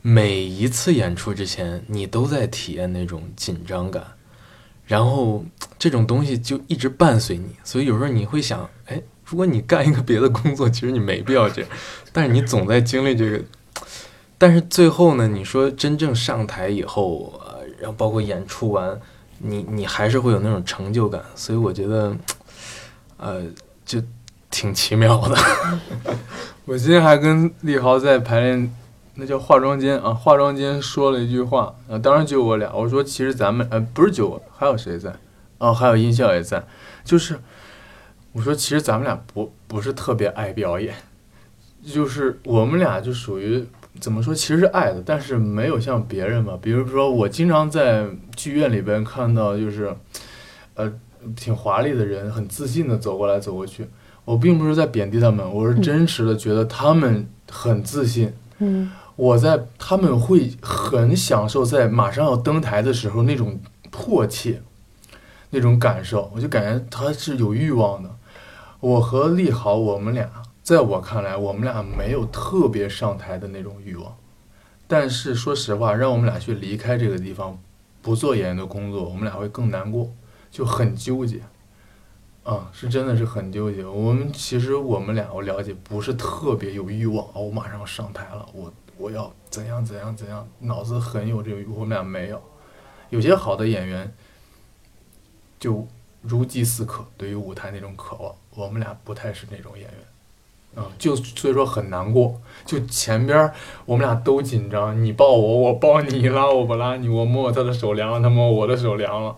[0.02, 4.04] 每一次演出之前，你都在体验那种紧张感，
[4.86, 5.44] 然后
[5.78, 9.00] 这种东西就一直伴随你，所以有时候你会想，哎。
[9.28, 11.70] 如果你干一个别的工作，其实你没必要这样，
[12.12, 13.40] 但是你总在经历这个。
[14.38, 18.98] 但是最后呢，你说真正上台以后，呃，然后包括演出完，
[19.38, 22.16] 你你还是会有那种成就感，所以我觉得，
[23.16, 23.42] 呃，
[23.84, 24.00] 就
[24.48, 25.36] 挺奇妙的。
[26.64, 28.72] 我今天还跟立豪在排练，
[29.16, 35.12] 那叫化妆间啊，化妆间说了一句话啊，当然就我俩，我说其实咱们呃不是就我，还有谁在？
[35.58, 36.64] 哦，还有音效也在，
[37.04, 37.38] 就是。
[38.32, 40.94] 我说，其实咱们俩不不是特别爱表演，
[41.84, 43.64] 就是我们俩就属于
[43.98, 46.56] 怎么说，其实是爱的，但是没有像别人吧。
[46.60, 48.06] 比如说，我经常在
[48.36, 49.92] 剧院里边看到，就是，
[50.74, 50.92] 呃
[51.34, 53.86] 挺华丽的人，很自信的走过来走过去。
[54.24, 58.32] 我并不是在贬低他们，我是真实的觉得他们很自信。
[58.58, 63.58] 嗯我在他们会很享受在马上要登台的时候那种
[63.90, 64.62] 迫切，
[65.50, 68.08] 那种感受，我就感觉他是有欲望的。
[68.80, 70.30] 我和利豪，我们俩
[70.62, 74.16] 在我看来，我们俩没有特别上台的那种欲望。
[74.86, 77.58] 但是说实话，让我们俩去离开这个地方，
[78.00, 80.10] 不做演员的工作，我们俩会更难过，
[80.50, 81.40] 就很纠结。
[82.44, 83.84] 啊，是真的是很纠结。
[83.84, 92.40] 我们其实我们俩，我了解不是特别有欲望，我马上上台了，我我要怎样怎样怎样，脑子很有这个欲望，我们俩没有。
[93.10, 94.10] 有些好的演员
[95.58, 95.86] 就
[96.28, 99.92] 如饥似渴，对于舞台那种渴望，我们俩不太是那种演员。
[100.76, 102.40] 啊、就所以说很难过。
[102.64, 103.52] 就前边儿
[103.86, 109.34] 我们俩都紧张，你抱我，我抱你，拉我不拉你，我摸他的手凉了，他摸我的手凉了。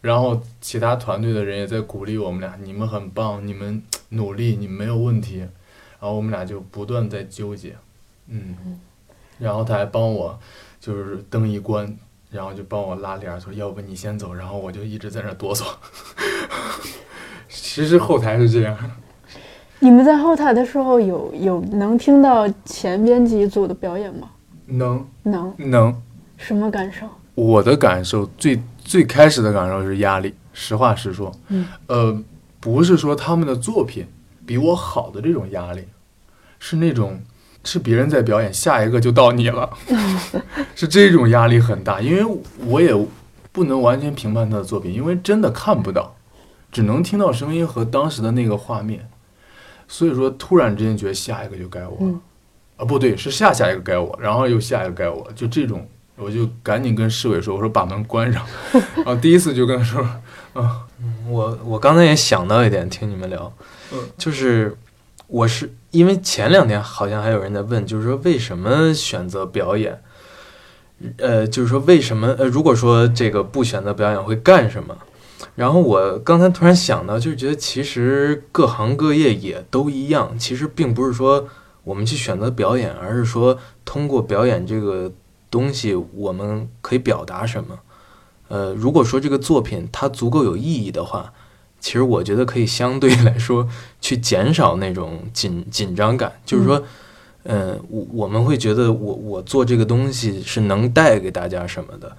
[0.00, 5.40] 然后其他团队的人也在鼓励我们俩，你们很棒，你们努力，你们没有问题。
[6.00, 7.76] 然后我们俩就不断在纠结，
[8.26, 8.80] 嗯，
[9.38, 10.40] 然后他还帮我
[10.80, 11.94] 就是灯一关，
[12.30, 15.64] 然后就帮我拉帘儿，说要不你先走，然后我就一直在那儿哆嗦。
[17.48, 18.76] 其实后台是这样，
[19.80, 24.30] 你们在后台的时候有有能听到前编辑组的表演吗？
[24.66, 26.02] 能能，能，
[26.36, 27.06] 什么感受？
[27.34, 32.22] 我的感受最最开始的感受是压力，实话实说，嗯，呃，
[32.60, 34.06] 不是说他们的作品
[34.46, 35.84] 比我好的这种压力，
[36.58, 37.18] 是那种
[37.64, 39.70] 是别人在表演，下一个就到你了，
[40.74, 42.94] 是这种压力很大，因为我也
[43.52, 46.14] 不能完全评判他的作品，因为真的看不到，
[46.72, 49.08] 只能听到声音和当时的那个画面，
[49.88, 52.20] 所以说突然之间觉得下一个就该我了，嗯。
[52.76, 55.86] 啊不对，是下下一个该我，然后又下一个该我，就这种。
[56.22, 58.44] 我就赶紧跟市委说：“我说把门关上。
[58.96, 60.02] ”然后第一次就跟他说
[60.52, 60.82] ：“啊。
[61.26, 63.50] 我我刚才也想到一点，听你们聊，
[63.94, 63.98] 嗯。
[64.18, 64.76] 就是
[65.30, 70.02] 我是因为前两天好像还有人在问，就是说为什么选择表演，
[71.18, 74.96] 呃，就是说为什么呃，如果说这个不选择表演会干什么？
[75.54, 81.46] 然后我刚才突然想到，就是觉得其实各行各业也都一样，其实并不是说
[81.84, 85.12] 我们去选择表演，而是说通过表演这个
[85.48, 87.78] 东西，我们可以表达什么。
[88.48, 91.32] 呃，如果说这个作品它足够有意义的话，
[91.80, 93.66] 其实我觉得可以相对来 说
[94.00, 96.82] 去减少那种紧紧张感，就是说，
[97.42, 102.16] 呃，我我们会觉得我我做这个东西是能带给大家什么的，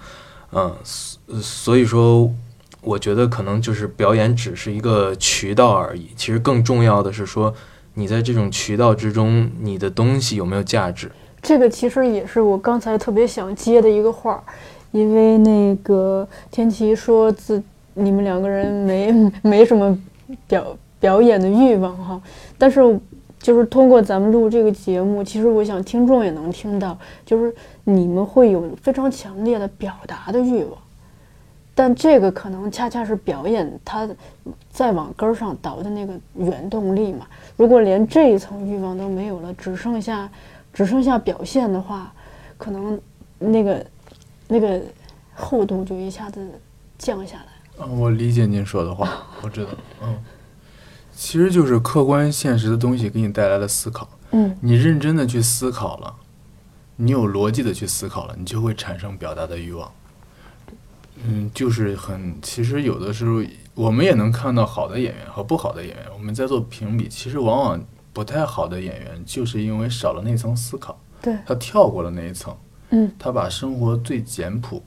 [0.51, 2.29] 嗯，所所以说，
[2.81, 7.53] 我觉得可能就是表演只是一个渠道而已，其实更重要的是说，
[7.93, 11.11] 你在这种渠道之中，你的东西有没有价值？
[11.41, 14.43] 这个其实也是我刚才特别想接的一个话儿，
[14.91, 17.61] 因为那个天琪说自
[17.93, 19.97] 你们两个人没 没什么
[20.47, 22.21] 表表演的欲望哈，
[22.57, 22.99] 但是
[23.39, 30.77] 就是通过咱们录这个节目，其实我想听众也能听到，就是你们会有非常强烈的表达的欲望，
[31.73, 34.07] 但这个可能恰恰是表演它
[34.69, 37.25] 再往根儿上倒的那个原动力嘛。
[37.57, 40.29] 如果连这一层欲望都没有了，只剩下
[40.71, 42.13] 只剩下表现的话，
[42.57, 42.99] 可能
[43.39, 43.85] 那个
[44.47, 44.79] 那个
[45.33, 46.47] 厚度就一下子
[46.99, 47.50] 降下来。
[47.81, 49.69] 嗯，我理解您说的话，我知道，
[50.03, 50.17] 嗯，
[51.15, 54.55] 其实就是客观现实的东西给你带来了思考，嗯。
[54.61, 56.15] 你认真的去思考了，
[56.95, 59.91] 你有逻辑的去思考了，你就会产生表达的欲望。
[61.23, 63.43] 嗯，就是很，其实有的时候
[63.75, 67.79] 我们也能看到好的演员和不好的演员，我们在做评比，其实往往
[68.11, 72.55] 不太好的演员，就是因为少了那层思考，对，他跳过了那一层，
[72.89, 74.81] 嗯，他把生活最简朴、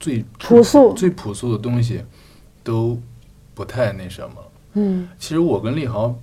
[0.00, 2.04] 最朴素最朴素的东西
[2.66, 3.00] 都
[3.54, 4.48] 不太那什么了。
[4.74, 6.16] 嗯其实我跟立豪，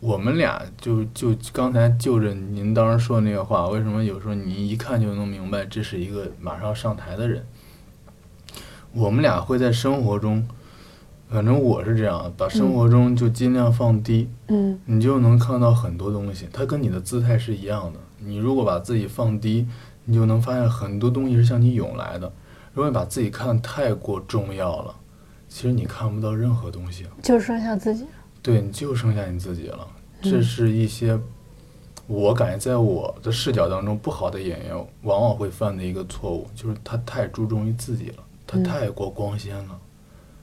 [0.00, 7.46] 我们俩就就刚才就着您当时说的那个话，为什么有时候你一看就能明白这是一个马上要上台的人？
[8.92, 10.46] 我们俩会在生活中，
[11.28, 16.48] 反正我是这样，把生活中就尽量放低，嗯你就能看到很多东西。
[16.52, 18.00] 它跟你的姿态是一样的。
[18.18, 19.66] 你如果把自己放低，
[20.04, 22.32] 你就能发现很多东西是向你涌来的。
[22.74, 24.94] 如果你把自己看得太过重要了，
[25.56, 27.06] 其实你看不到任何东西。
[27.22, 28.04] 就剩下自己。
[28.42, 29.88] 对，你就剩下你自己了。
[30.20, 31.18] 这是一些
[32.06, 39.80] 我感觉在我的视角当中不好的演员往往会犯的一个错误，就是他太注重于自己了，他嗯太过光鲜了。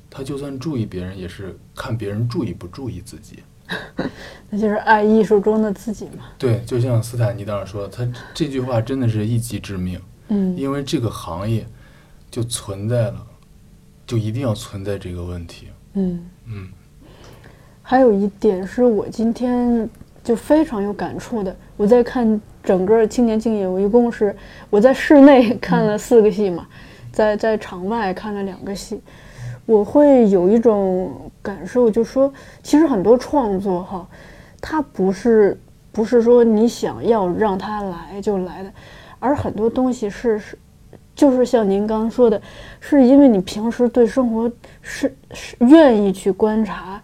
[0.09, 3.43] 他就算注意别人，也是看别人注意不注意自己。
[4.49, 6.23] 那就是爱艺术中的自己嘛。
[6.39, 11.67] 对，就像斯坦尼当时说的，他这句话真的是一击致命，嗯因为这个行业
[12.31, 13.27] 就存在了
[14.05, 15.67] 就一定要存在这个问题。
[15.93, 16.67] 嗯，嗯
[17.81, 19.89] 还有一点是我今天
[20.23, 21.55] 就非常有感触的。
[21.77, 24.35] 我在看整个青年竞演，我一共是
[24.69, 26.67] 我在室内看了四个戏嘛，
[27.11, 29.01] 在在场外看了两个戏，
[29.65, 34.07] 我会有一种感受，就说其实很多创作哈，
[34.61, 35.59] 它不是
[35.91, 38.71] 不是说你想要让它来就来的，
[39.19, 40.57] 而很多东西是是。
[41.23, 42.41] 就是像您刚刚说的，
[42.81, 44.51] 是因为你平时对生活
[44.81, 47.01] 是是愿意去观察，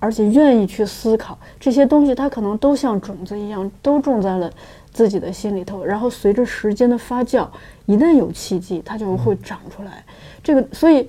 [0.00, 4.50] 而且愿意去思考这些东西，它可能都像种子一样，都种在了
[4.90, 5.84] 自己的心里头。
[5.84, 7.46] 然后随着时间的发酵，
[7.86, 10.04] 一旦有契机，它就会长出来。
[10.42, 11.06] 这个，所以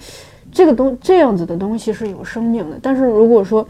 [0.51, 2.77] 这个东这样子的东西是有生命的。
[2.83, 3.63] 但是如果说，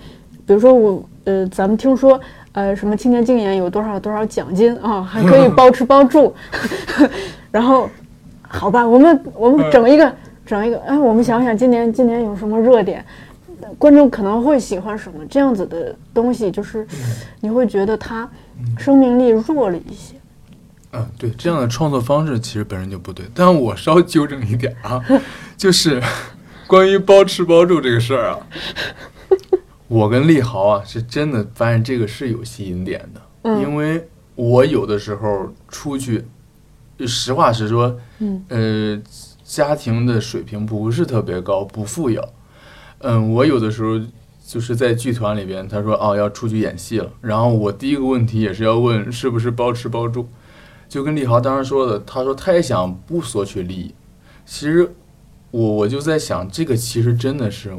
[0.46, 2.20] 比如说我呃，咱们听说
[2.52, 6.34] 呃什么青年竞演有多少多少奖金啊，还可以 包吃包住，
[7.50, 7.90] 然后。
[8.54, 13.04] 好吧，我们我们整一个整一个，哎，我们想想今年今年有什么热点，
[13.78, 16.88] 观众可能会喜欢什么这样子的东西，就是
[17.42, 18.30] 你会觉得它
[18.78, 20.16] 生命力弱了一些。
[20.92, 23.26] 嗯，对，这样的创作方式其实本身就不对。
[23.34, 25.04] 但我稍纠正一点啊，
[25.58, 26.00] 就是
[26.68, 28.38] 关于包吃包住这个事儿啊，
[29.88, 36.24] 我跟立豪啊是真的发现这个是有吸引点的，嗯因为我有的时候出去，
[37.08, 39.02] 实话实说，嗯呃，
[39.44, 42.24] 家庭的水平不是特别高，不富有。
[43.00, 44.00] 嗯，我有的时候
[44.46, 50.28] 就是在剧团里边，他说哦要出去演戏了，然后我第一个问题也是要问是不是包吃包住，
[50.88, 53.94] 就跟立豪当时说的，他说他也想不索取利益。
[54.46, 54.90] 其实
[55.52, 57.76] 我我就在想，这个其实真的是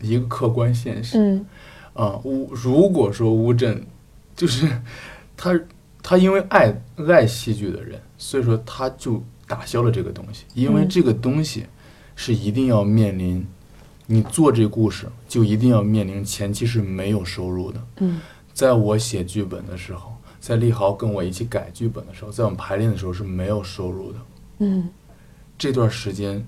[0.00, 1.18] 一个客观现实。
[1.18, 1.46] 嗯
[1.92, 3.86] 啊，乌如果说乌镇，
[4.34, 4.68] 就是
[5.36, 5.58] 他
[6.02, 11.66] 他因为爱爱戏剧的人，所以说他就打消了这个东西，因为嗯这个东西
[12.14, 13.46] 是一定要面临，
[14.06, 17.80] 你做这故事就一定要面临前期是没有收入的。
[17.98, 18.20] 嗯
[18.52, 24.18] 在我写剧本的时候，在立豪跟我一起改剧本的时候，在我们排练的时候是没有收入的。
[24.60, 24.88] 嗯
[25.58, 26.42] 这段时间，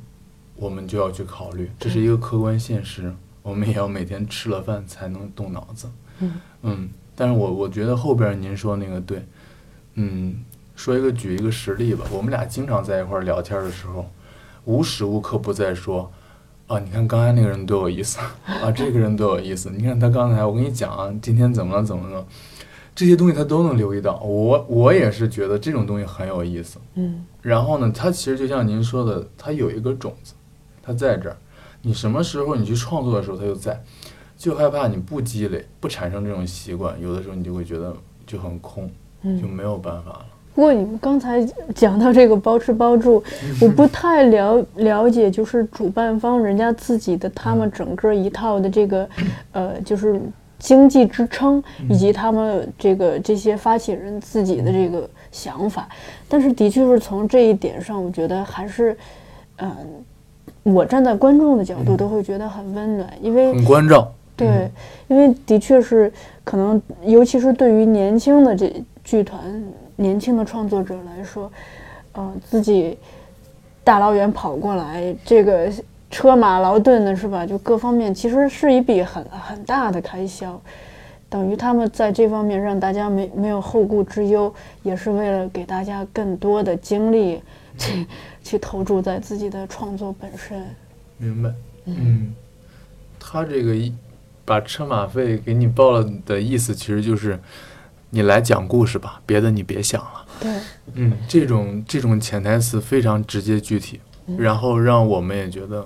[0.57, 5.89] 我们就要去考虑，这是一个客观现实，我们也要每天吃了饭才能动脑子。
[6.63, 9.27] 嗯但是我我觉得后边您说那个对，
[9.95, 10.37] 嗯，
[10.79, 14.09] 说一个举一个实例吧，我们俩经常在一块儿聊天的时候，
[14.65, 16.09] 无时无刻不在说，
[16.69, 22.25] 啊，你看刚才那个人多有意思， 啊，这个人多有意思，你看他刚才我跟你讲啊，今天怎么了怎么了，
[22.95, 26.79] 这些东西他都能留意到，我我也是觉得这种东西很有意思。
[26.95, 30.33] 嗯然后呢，他其实就像您说的，他有一个种子，
[30.81, 31.37] 他在这儿。
[31.83, 33.83] 你什么时候你去创作的时候，他就在。
[34.37, 37.93] 就害怕你不积累，不产生这种习惯，有的时候你就会觉得
[38.25, 38.87] 就很空，
[39.25, 39.51] 就嗯。
[39.51, 40.27] 没有办法了。
[40.59, 41.41] 不过你们刚才
[41.73, 43.23] 讲到这个包吃包住，
[43.63, 49.09] 我不太了了解，就是主办方人家自己的他们整个一套的这个，
[49.53, 50.21] 呃，就是
[50.59, 55.89] 经济支撑，以及他们这个这些发起人自己的这个想法。
[56.29, 58.97] 但是的确是从这一点上，我觉得还是，
[59.59, 59.71] 嗯、
[60.65, 64.69] 我站在观众的角度都会觉得很温暖，因为很关照，对，
[65.07, 69.41] 因为的确是可能，尤其是对于年轻的这剧团、
[69.99, 71.51] 年轻的创作者来说，
[72.13, 72.97] 呃，自己
[73.83, 75.69] 大老远跑过来，这个
[76.09, 77.45] 车马劳顿的是吧？
[77.45, 80.61] 就各方面其实是一笔很很大的开销，
[81.29, 87.43] 等于他们在这方面让大家没没有后顾之忧，也是为了给大家更多的精力
[87.77, 88.07] 去
[88.45, 90.65] 去投注在自己的创作本身。
[91.17, 91.51] 明白？
[91.87, 92.33] 嗯，
[93.19, 93.93] 他这个一
[94.45, 97.39] 把车马费给你报了的意思，其实就是
[98.11, 100.27] 你来讲故事吧，别的你别想了。
[100.41, 100.51] 对，
[100.95, 104.01] 嗯，这种这种潜台词非常直接具体，
[104.37, 105.85] 然后让我们也觉得，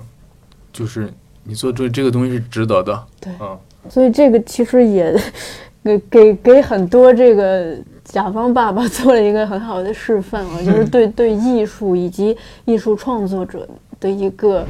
[0.72, 1.12] 就是
[1.42, 3.06] 你做这这个东西是值得的。
[3.20, 3.58] 对嗯，
[3.88, 5.12] 所以这个其实也
[5.82, 13.68] 给给给很多这个甲方爸爸做了一个很好的示范啊，就是 对对艺术以及艺术创作者
[13.98, 14.64] 的一个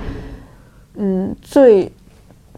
[0.95, 1.93] 嗯最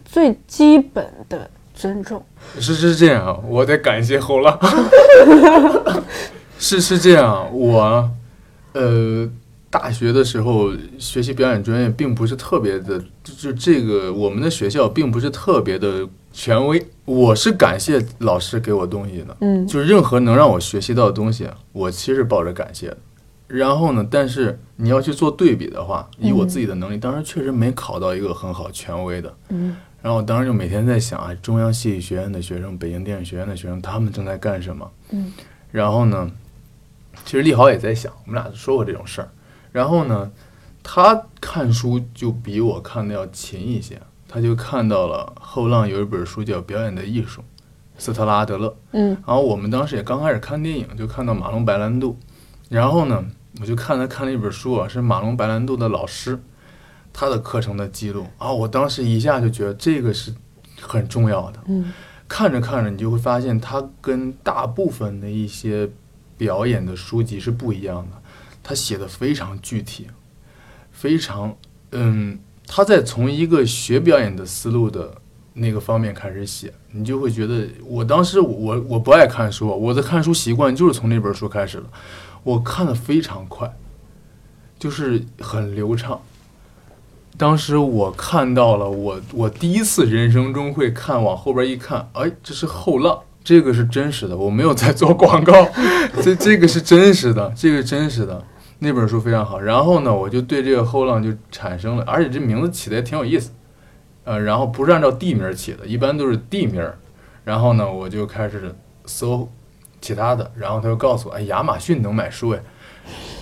[0.05, 2.23] 最基本的尊重。
[2.59, 4.57] 是是这样，我得感谢后浪。
[6.57, 8.09] 是是这样，我
[8.73, 9.29] 呃
[9.69, 16.83] 大学的时候学习表演专业，并不是特别的，就就这个我们的学校并不是特别的权威。
[17.03, 22.97] 我是感谢老师给我东西的，嗯就是任何能让我学习到的东西，我其实抱着感谢的。
[23.47, 29.31] 然后呢，但是你要去做对比的话，以我自己的能力，当时确实没考到一个很好权威的。
[29.49, 34.91] 嗯然后我当时就每天在想啊，中央戏剧学院的学生、北京电影学院的学生，他们正在干什么？
[35.09, 35.33] 嗯
[35.71, 36.29] 然后呢，
[37.25, 39.29] 其实立豪也在想，我们俩说过这种事儿。
[39.71, 40.31] 然后呢，
[40.83, 47.41] 他看书就比我看的要勤一些，他就看到了后浪有一本书叫《表演的艺术》，
[47.97, 48.77] 斯特拉德勒。
[48.91, 52.15] 嗯然后我们当时也刚开始看电影，就看到马龙白兰度，
[52.69, 53.25] 然后呢，
[53.59, 56.39] 我就看他看了一本书啊，是马龙白兰度的老师
[57.15, 58.27] 他的课程的记录。
[58.37, 60.33] 啊，我当时一下就觉得这个是
[60.81, 61.59] 很重要的。
[61.67, 61.93] 嗯。
[62.27, 65.87] 看着看着，你就会发现他跟大部分的一些
[66.35, 68.17] 表演的书籍是不一样的，
[68.63, 70.07] 他写的非常具体，
[70.91, 71.55] 非常
[71.91, 75.15] 嗯，他在从一个学表演的思路的
[75.53, 81.85] 那个方面开始写，你就会觉得，我当时我我不爱看书，我的看书习惯就是从那本书开始的，
[82.41, 83.71] 我看的非常快，
[84.79, 86.19] 就是很流畅。
[87.37, 95.53] 当时我看到了我我第一次人生中会看往后边一看，哎，这是后浪，这个是真实的，我没有在做广告，
[96.23, 98.43] 这这个是真实的，这个真实的。
[98.79, 103.51] 那本书非常好，然后呢，我就对这个后浪就产生了，而且这名字起的也挺有意思，
[104.25, 106.85] 呃，然后不是按照地名起的，一般都是地名，
[107.43, 108.75] 然后呢，我就开始
[109.05, 109.49] 搜
[110.01, 112.59] 其他的，然后他就告诉我，哎，亚马逊能买书哎，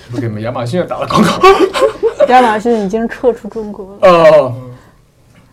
[0.06, 1.30] 是不是给亚马逊打了广告？
[2.30, 4.10] 亚马逊已经撤出中国了。
[4.10, 4.56] 哦，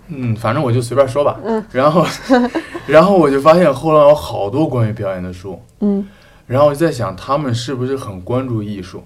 [0.09, 1.39] 嗯，反正我就随便说吧。
[1.45, 2.07] 嗯， 然后，
[2.87, 6.07] 然后我就发现后来有好多关于表演的书，嗯
[6.47, 9.05] 然后我就在想他们是不是很关注艺术，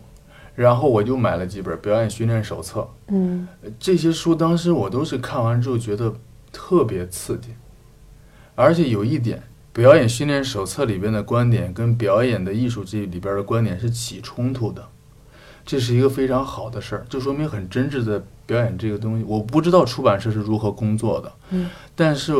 [0.55, 2.89] 然后我就买了几本表演训练手册。
[3.09, 3.47] 嗯
[3.79, 6.11] 这些书当时我都是看完之后觉得
[6.51, 7.51] 特别刺激，
[8.55, 9.43] 而且有一点，
[9.75, 14.83] 表演训练手册里边的观点跟表演的艺术这里边的观点是起冲突的，
[15.65, 19.25] 这是一个非常好的事儿，就说明很真挚的表演这个东西。
[19.27, 22.35] 我不知道出版社是如何工作的，嗯，但是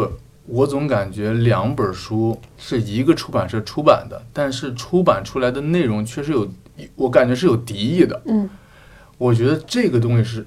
[0.47, 6.47] 我总感觉两本书是一个出版社出版的，但是出版出来的内容确实有，
[6.97, 8.21] 我感觉是有敌意的。
[8.27, 8.49] 嗯
[9.17, 10.47] 我觉得这个东西是，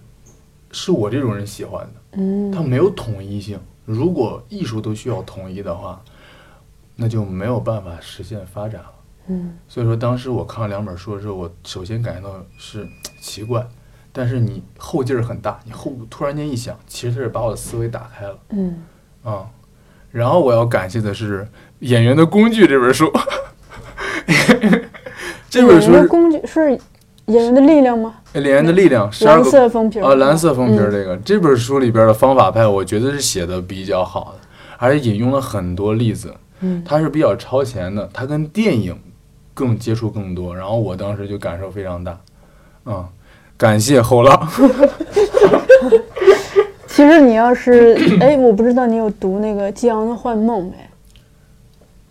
[0.72, 3.58] 是我这种人喜欢的，嗯它没有统一性。
[3.86, 6.00] 如果艺术都需要统一的话，
[6.98, 8.92] 那就没有办法实现发展了。
[9.28, 9.58] 嗯。
[9.68, 12.88] 所以说，当时我看了两本书的时候，我首先感觉到是
[13.20, 13.66] 奇怪，
[14.12, 18.40] 但是你后劲儿很大，你后突然间一想，其实它是把我的思维打开了。
[18.50, 18.84] 嗯，
[19.24, 19.46] 啊、
[20.12, 21.42] 然后我要感谢的是
[21.80, 23.12] 《演员的工具》这本书，
[25.50, 26.72] 这本书《工具是
[27.26, 28.16] 演员的力量吗？
[28.34, 34.48] 演员的力量》十二蓝色封皮儿啊，蓝色封皮这个、这本书里边的方法派，我觉得是写的比较好的，
[34.78, 36.84] 而且引用了很多例子，嗯。
[36.86, 38.98] 它是比较超前的，它跟电影
[39.58, 42.20] 更接触更多，然后我当时就感受非常大，
[42.84, 43.10] 啊、
[43.58, 44.47] 感谢后浪，
[46.86, 50.74] 其实你要是哎，我不知道你有读那个激昂的幻梦没？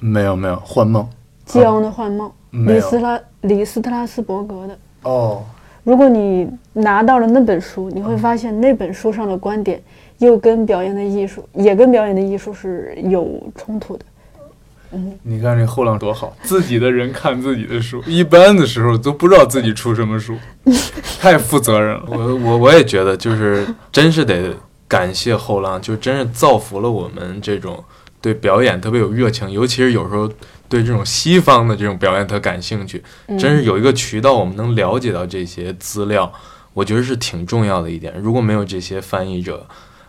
[0.00, 1.08] 没有没有幻梦，
[1.44, 4.78] 激昂的幻梦，李斯拉李斯特拉斯伯格的。
[5.04, 5.44] 哦，
[5.84, 9.80] 如果你拿到了那本书，你会发现那本书上的观点
[10.18, 14.04] 又跟表演的艺术，也跟表演的艺术是有冲突的。
[15.22, 20.36] 你看这后浪多好，自己的人看自己的书，一般的时候都不知道自己出什么书，
[21.20, 22.04] 太负责任了。
[22.06, 24.54] 我我我也觉得，就是真是得
[24.88, 27.82] 感谢后浪，就真是造福了我们这种
[28.20, 30.28] 对表演特别有热情，尤其是有时候
[30.68, 36.32] 对这种西方的这种表演特感兴趣，嗯真是有一个渠道我们能了解到这些资料，
[36.72, 38.14] 我觉得是挺重要的一点。
[38.20, 39.66] 如果没有这些翻译者，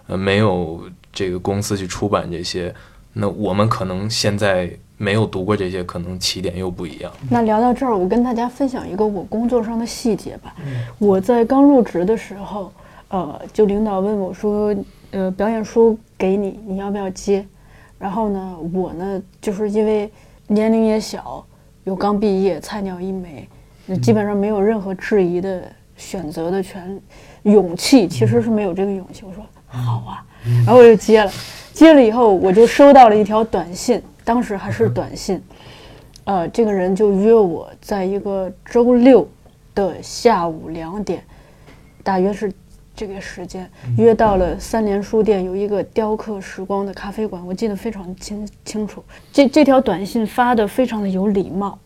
[0.08, 2.74] 呃，没有这个公司去出版这些，
[3.20, 7.12] 那我们可能现在没有读过这些，可能起点又不一样。
[7.32, 10.56] 那聊到这儿，我跟大家分享一个我工作上的细节吧。
[11.00, 12.72] 我在刚入职的时候，
[13.10, 14.76] 呃，就领导问我说，
[15.12, 17.44] 呃，表演书给你，你要不要接？
[17.98, 20.12] 然后呢，我呢，就是因为
[20.46, 21.44] 年龄也小，
[21.86, 23.50] 又刚毕业，菜鸟一枚，
[23.88, 25.64] 那基本上没有任何质疑的
[25.96, 27.02] 选择的权
[27.44, 29.24] 勇气，其实是没有这个勇气。
[29.26, 30.24] 我说好啊，
[30.66, 31.32] 然后我就接了。
[31.78, 35.40] 接了以后，我就收到了一条短信，当时还是短信。
[36.24, 39.30] 呃，这个人就约我在一个周六
[39.76, 41.24] 的下午两点，
[42.02, 42.52] 大约是
[42.96, 49.04] 这个时间，约到了三联书店有一个雕刻时光的咖啡馆，我记得非常清清楚。
[49.32, 51.78] 这这条短信发的非常的有礼貌，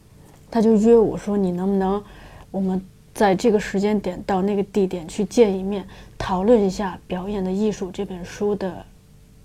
[0.49, 2.01] 他就约我说你能不能
[2.49, 2.81] 我们
[3.13, 5.85] 在这个时间点到那个地点去见一面，
[6.17, 8.85] 讨论一下《表演的艺术》这本书的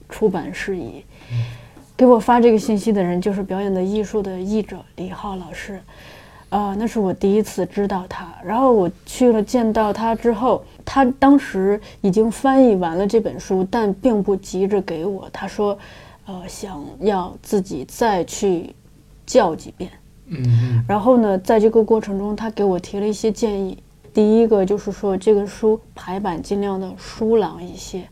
[0.09, 1.05] 出版事宜。
[1.97, 5.81] 给我发这个信息的人就是表演的艺术的译者李浩老师，
[6.51, 8.29] 呃，那是我第一次知道他。
[8.45, 15.27] 然后我去了见到他之后，他当时已经翻译完了这本书，但并不急着给我。
[15.33, 15.79] 他说，
[16.27, 18.75] 呃，想要自己再去
[19.25, 19.91] 叫几遍。
[20.29, 23.79] 嗯然后呢，在这个过程中，他给我提了一些建议，
[24.13, 28.03] 第一个就是说，这个书排版尽量的疏朗一些，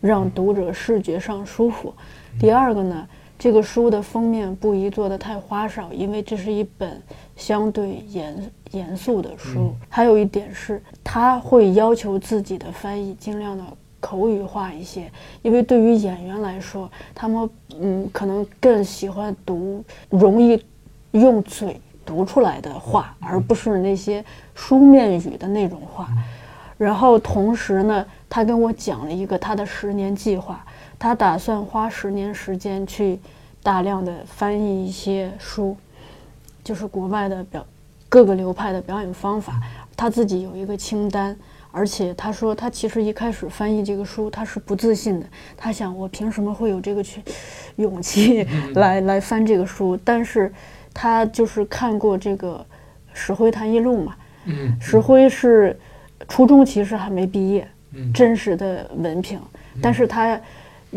[0.00, 1.92] 让读者视觉上舒服。
[2.38, 7.00] 第二个呢，这个书的封面不宜做得太花哨，因为这是一本
[7.36, 9.74] 相对严严肃的书。
[9.88, 13.64] 还有一点是，他会要求自己的翻译尽量的
[14.00, 15.10] 口语化一些，
[15.42, 20.62] 因为对于演员来说，他们嗯可能更喜欢读容易
[21.12, 24.24] 用嘴读出来的话，而不是那些
[24.54, 26.08] 书面语的那种话。
[26.76, 30.64] 然后同时呢，他跟我讲了一个他的十年计划。
[30.98, 33.20] 他打算花十年时间去
[33.62, 35.76] 大量的翻译一些书，
[36.64, 37.64] 就是国外的表
[38.08, 39.60] 各个流派的表演方法。
[39.96, 41.36] 他自己有一个清单，
[41.70, 45.26] 而且他说他其实一开始翻译这个书他是不自信的，
[45.56, 47.22] 他想我凭什么会有这个去
[47.76, 49.96] 勇气来 来翻这个书？
[50.04, 50.52] 但是
[50.92, 52.64] 他就是看过这个
[53.12, 54.16] 石灰谈艺录嘛，
[54.46, 55.78] 嗯，石灰是
[56.28, 57.68] 初中其实还没毕业，
[58.12, 59.40] 真实的文凭，
[59.82, 60.40] 但是他。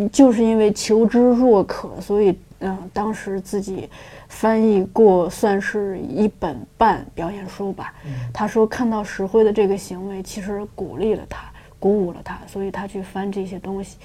[0.09, 3.89] 就是因为求知若渴，所以嗯，当时自己
[4.29, 7.93] 翻译过，算是一本半表演书吧。
[8.33, 13.97] 他说看到石灰的这个行为，其实鼓励了他，鼓舞了他，所以他去翻这些东西。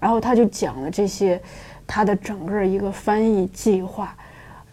[0.00, 1.40] 然后他就讲了这些
[1.86, 4.16] 他的整个一个翻译计划。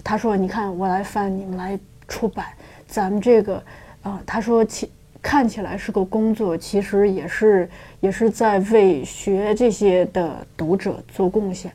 [0.03, 2.47] 他说：“你看，我来翻，你们来出版，
[2.87, 3.63] 咱们这个
[4.01, 4.89] 啊。”他说：“其。”
[5.25, 7.67] 看起来是个工作，其实也是
[7.99, 11.71] 也是在为学这些的读者做贡献。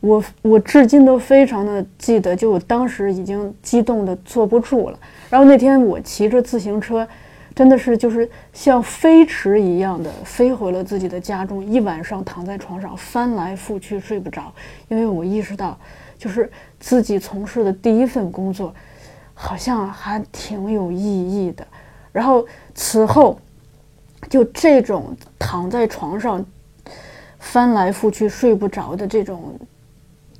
[0.00, 4.98] 我我至今都非常的记得，就我当时已经激动的坐不住了。
[5.28, 7.06] 然后那天我骑着自行车，
[7.54, 14.50] 真的是就是像飞驰一样的飞回了自己的家中，一晚上躺在床上翻来覆去睡不着，
[14.88, 15.78] 因为我意识到，
[16.16, 16.50] 就是
[16.80, 18.74] 自己从事的第一份工作，
[19.34, 21.66] 好像还挺有意义的。
[22.16, 23.38] 然后此后，
[24.30, 26.42] 就这种躺在床上
[27.38, 29.60] 翻来覆去睡不着的这种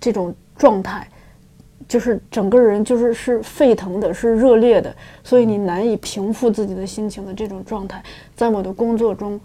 [0.01, 1.07] 这种状态，
[1.87, 8.03] 就是整个人就是是沸腾的，是热烈的，所以你难以平复自己的心情的这种状态，
[8.35, 9.39] 在我的工作中，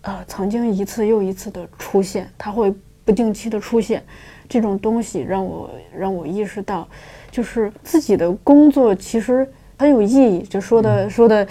[0.00, 2.74] 呃，曾经一次又一次的出现，它会
[3.04, 4.02] 不定期的出现，
[4.48, 6.88] 这种东西让我让我意识到，
[7.30, 9.48] 就是自己的工作其实。
[9.78, 11.46] 很有意义，就说的说的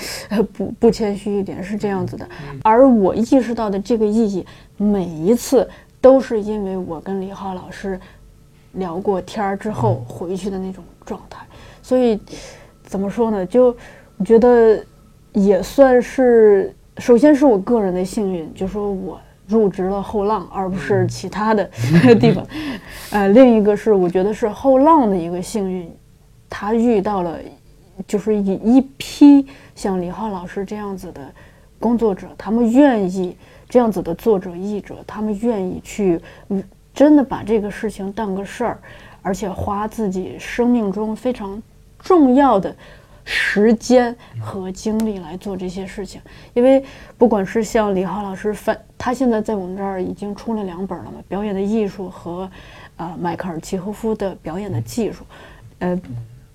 [0.52, 2.28] 不不谦虚一点是这样子的，
[2.62, 5.68] 而我意识到的这个意义，每一次
[6.02, 7.98] 都是因为我跟李浩老师
[8.74, 11.40] 聊过天儿之后回去的那种状态，
[11.82, 12.20] 所以
[12.84, 13.46] 怎么说呢？
[13.46, 13.76] 就
[14.18, 14.78] 我觉得
[15.32, 19.18] 也算是，首先是我个人的幸运，就说我
[19.48, 21.64] 入职了后浪，而不是其他的
[22.20, 22.46] 地方。
[23.12, 25.90] 呃，另一个是我觉得是后浪的一个幸运，
[26.50, 27.40] 他遇到了。
[28.06, 31.32] 就是一一批像李浩老师这样子的
[31.80, 33.36] 工作者，他们愿意
[33.70, 36.20] 这样子的作者译者，他们愿意去
[36.94, 38.80] 真的把这个事情当个事儿，
[39.22, 41.62] 而且花自己生命中非常
[42.00, 42.76] 重要的
[43.24, 46.20] 时间和精力来做这些事情。
[46.54, 46.84] 因为
[47.18, 52.50] 不管是像李浩老师翻，他现在在我们这儿已经出了两本了嘛，《表演的艺术》和
[52.96, 55.24] 呃迈克尔齐诃夫的《表演的技术》，
[55.80, 56.02] 呃。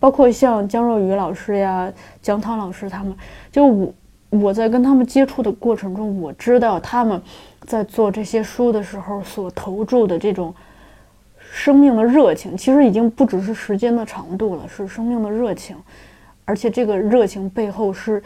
[0.03, 1.89] 包括像姜若雨老师呀、
[2.21, 3.15] 姜涛老师他们，
[3.53, 3.95] 就我
[4.31, 7.23] 我在跟他们接触的过程中，我知道他们
[7.67, 10.53] 在做这些书的时候所投注的这种
[11.39, 15.77] 生命的热情，其实已经不只是时间的长度了，是生命的热情，
[16.45, 18.21] 而且这个热情背后是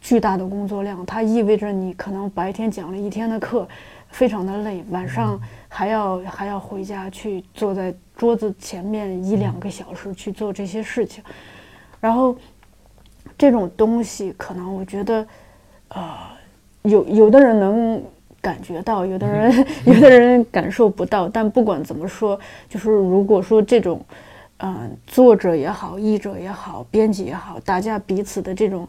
[0.00, 3.68] 巨大的工作量，它意味着你可能白天讲了一天的课，
[4.10, 7.94] 非常的累，晚上还要还要回家去坐在。
[8.18, 11.22] 桌子前面一两个小时去做这些事情，
[12.00, 12.36] 然后
[13.38, 15.24] 这种东西可能我觉得，
[15.90, 16.16] 呃，
[16.82, 18.02] 有有的人能
[18.40, 21.28] 感觉到，有的人 有的人感受不到。
[21.28, 22.36] 但不管怎么说，
[22.68, 24.04] 就是如果说这种，
[24.56, 28.88] 嗯，作者也好，译者也好，编辑也好，大家彼此的这种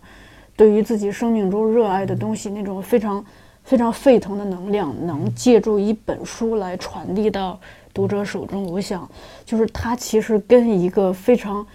[0.56, 3.24] 对于自己生命中热爱的东西那种非常
[3.70, 7.60] 非常沸腾的能量，能借助一本书来传递到。
[7.94, 9.08] 读者手中，我想，
[9.46, 11.66] 就是它其实跟一个非常、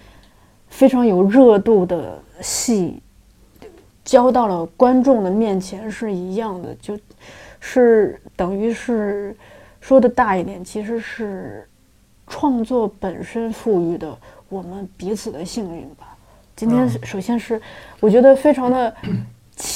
[0.67, 3.01] 非常有热度的戏
[4.03, 6.97] 交到了观众的面前是一样的，就
[7.61, 9.35] 是等于是
[9.79, 11.65] 说的大一点，其实是
[12.27, 14.17] 创作本身赋予的
[14.49, 16.17] 我们彼此的幸运吧。
[16.57, 17.61] 今天首先是
[18.01, 18.93] 我觉得非常的。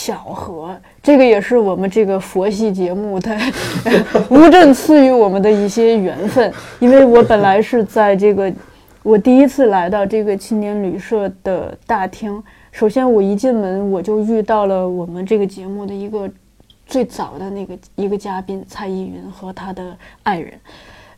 [0.09, 3.37] 巧合，这个也是我们这个佛系节目的
[4.31, 6.51] 乌镇赐予我们的一些缘分。
[6.79, 8.51] 因为我本来是在这个
[9.03, 12.41] 我第一次来到这个青年旅社的大厅，
[12.71, 16.27] 首先我一进门我就遇到了我们这个节目的一个
[16.87, 20.59] 最早的那个一个嘉宾蔡依云和他的爱人，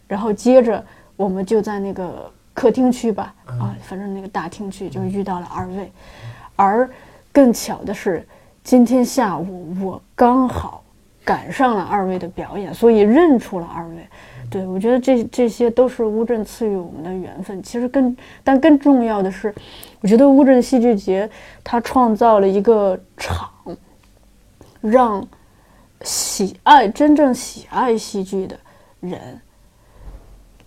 [0.05, 0.83] 然后接着
[1.15, 5.89] 我们就在那个客厅区吧，啊，反正那个大厅区就遇到了二位，
[6.57, 6.89] 而
[7.31, 8.27] 更巧的是，
[8.63, 10.83] 今天下午我刚好
[11.25, 13.95] 赶上了二位的表演，所以认出了二位。
[14.49, 17.63] 对，我觉得这这些都是乌镇赐予我们的缘分。
[17.63, 19.53] 其实更，但更重要的是，
[20.01, 21.29] 我觉得乌镇戏剧节
[21.63, 23.49] 它创造了一个场，
[24.81, 25.25] 让
[26.01, 28.59] 喜爱真正喜爱戏剧的
[28.99, 29.39] 人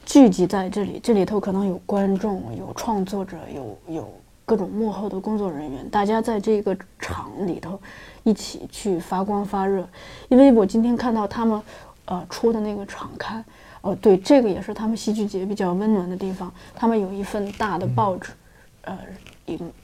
[0.06, 0.98] 聚集在这里。
[1.02, 4.08] 这里头可能有观众，有创作者，有有
[4.44, 7.80] 各种幕后的工作人员，大家在这个场里头
[8.22, 9.88] 一起去发光发热。
[10.28, 11.62] 因为我今天看到他们
[12.04, 13.44] 呃出的那个场刊。
[13.80, 16.50] 哦，对，这个也是他们戏剧节比较温暖的地方。
[16.74, 18.32] 他们有一份大的报纸，
[18.80, 18.98] 呃，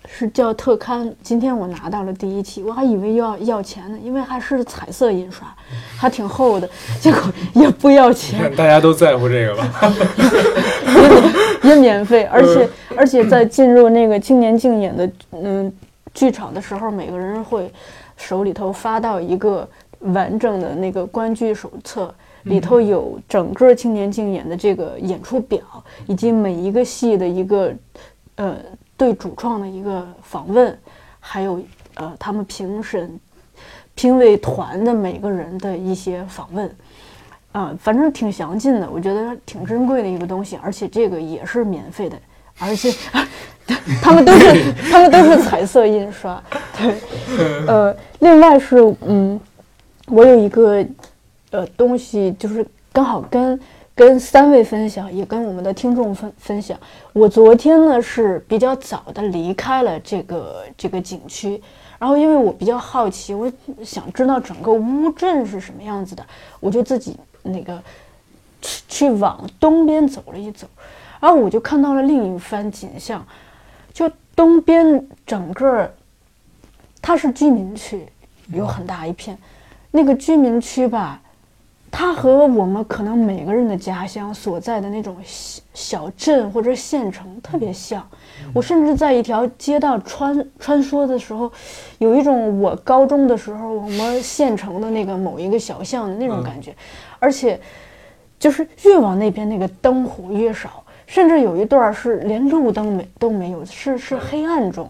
[0.08, 1.12] 是叫特刊。
[1.22, 5.46] 今天我拿到了第一期，我还以为要要钱呢，因为还是彩色印刷，
[5.96, 6.68] 还挺厚的，
[7.00, 7.20] 结果
[7.54, 8.50] 也不要钱。
[8.56, 9.92] 大家都在乎这个吧？
[11.62, 15.72] 也免费，而且而且在进入那个青年竞演的嗯
[16.14, 17.70] 剧场的时候，每个人会
[18.16, 19.68] 手里头发到一个
[20.00, 22.12] 完整的那个观剧手册。
[22.44, 25.60] 里头有整个青年竞演的这个演出表，
[26.06, 27.70] 以及每一个戏的一个，
[28.36, 28.56] 呃，
[29.00, 30.78] 对主创的一个访问，
[31.18, 31.58] 还有
[31.94, 33.18] 呃他们评审、
[33.94, 36.70] 评委团的每个人的一些访问，
[37.52, 42.18] 啊，反正挺详尽的，我觉得挺珍贵的一个东西，而且这个也是免费的，
[42.58, 42.92] 而且
[44.02, 46.38] 他们都是他们都是彩色印刷，
[46.76, 48.76] 对，呃，另外是
[49.06, 49.40] 嗯，
[50.08, 50.84] 我有一个。
[51.52, 53.58] 呃，东西就是刚好跟
[54.00, 56.80] 跟三位分享，也跟我们的听众分分享。
[57.12, 61.62] 我昨天呢是比较早的离开了这个这个景区，
[61.98, 63.52] 然后因为我比较好奇，我
[63.84, 66.24] 想知道整个乌镇是什么样子的，
[66.60, 67.78] 我就自己那个
[68.62, 70.66] 去去往东边走了一走，
[71.20, 73.22] 然后我就看到了另一番景象，
[73.92, 75.92] 就东边整个
[77.02, 78.08] 它是居民区，
[78.48, 79.36] 有很大一片，
[79.90, 81.20] 那个居民区吧。
[81.92, 88.06] 它和我们可能每个人的家乡所在的那种小小镇或者县城特别像。
[88.54, 91.50] 我甚至在一条街道穿穿梭的时候，
[91.98, 96.74] 有一种我高中的时候我们县城的那个某一个小巷的那种感觉。
[97.18, 97.60] 而且，
[98.38, 104.88] 就是越往那边那个灯火越少，甚至有一段是连路灯没都没有，是是黑暗中。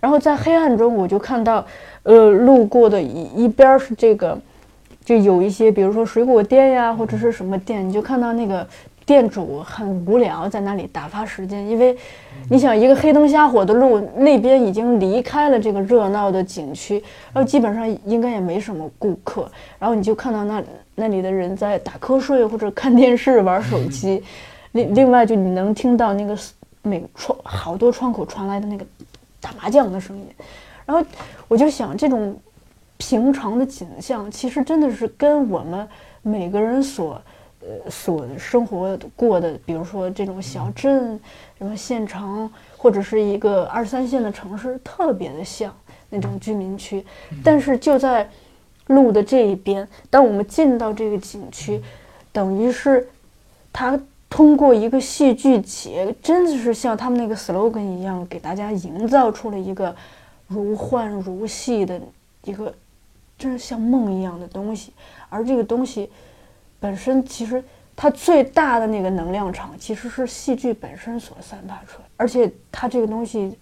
[0.00, 1.66] 然后在黑暗中，我就看到，
[2.04, 4.38] 呃，路过的一一边是这个。
[5.08, 8.68] 就有一些，比如说水果店呀，或者是什么店，你就看到那个
[9.06, 11.66] 店主很无聊，在那里打发时间。
[11.66, 11.96] 因为
[12.50, 17.02] 你想，一个黑灯瞎火的路，那边已经离开了这个热闹的景区，
[17.32, 19.50] 然后基本上应该也没什么顾客。
[19.78, 20.62] 然后你就看到那
[20.94, 24.22] 那里的人在打瞌睡或者看电视、玩手机。
[24.72, 26.36] 另另外，就你能听到那个
[26.82, 28.84] 每窗好多窗口传来的那个
[29.40, 30.26] 打麻将的声音。
[30.84, 31.02] 然后
[31.48, 32.38] 我就想，这种。
[32.98, 35.88] 平常的景象，其实真的是跟我们
[36.20, 37.22] 每个人所，
[37.60, 41.18] 呃，所生活过的，比如说这种小镇、
[41.56, 45.72] 什么县城，或者是一个二三线的城市，特别的像
[46.10, 47.04] 那种居民区。
[47.44, 48.28] 但是就在
[48.88, 51.80] 路的这一边，当我们进到这个景区，
[52.32, 53.08] 等于是
[53.72, 53.98] 他
[54.28, 59.94] 通过一个戏剧节，真的是像他们那个 slogan 一样，给大家营造出了一个
[60.48, 62.00] 如幻如戏的
[62.42, 62.74] 一个。
[63.38, 64.92] 真是像梦一样的东西，
[65.28, 66.10] 而这个东西
[66.80, 67.62] 本身其实
[67.94, 73.56] 它最大的那个能量场其实是戏剧本身所散发出来，而且它这个东西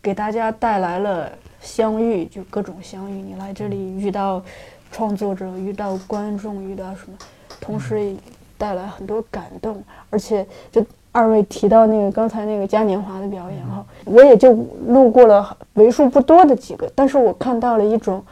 [0.00, 1.30] 给大家带来了
[1.60, 3.14] 相遇，就各种相遇。
[3.14, 4.42] 你来这里遇到
[4.90, 7.18] 创作者，遇到观众，遇到什么，
[7.60, 8.14] 同时
[8.56, 9.82] 带来很多感动。
[10.08, 10.82] 而且就
[11.12, 14.54] 二位提到那个刚才那个嘉年华的表演哈，我也就
[14.86, 18.24] 路过了为数不多的几个，但是我看到了一种。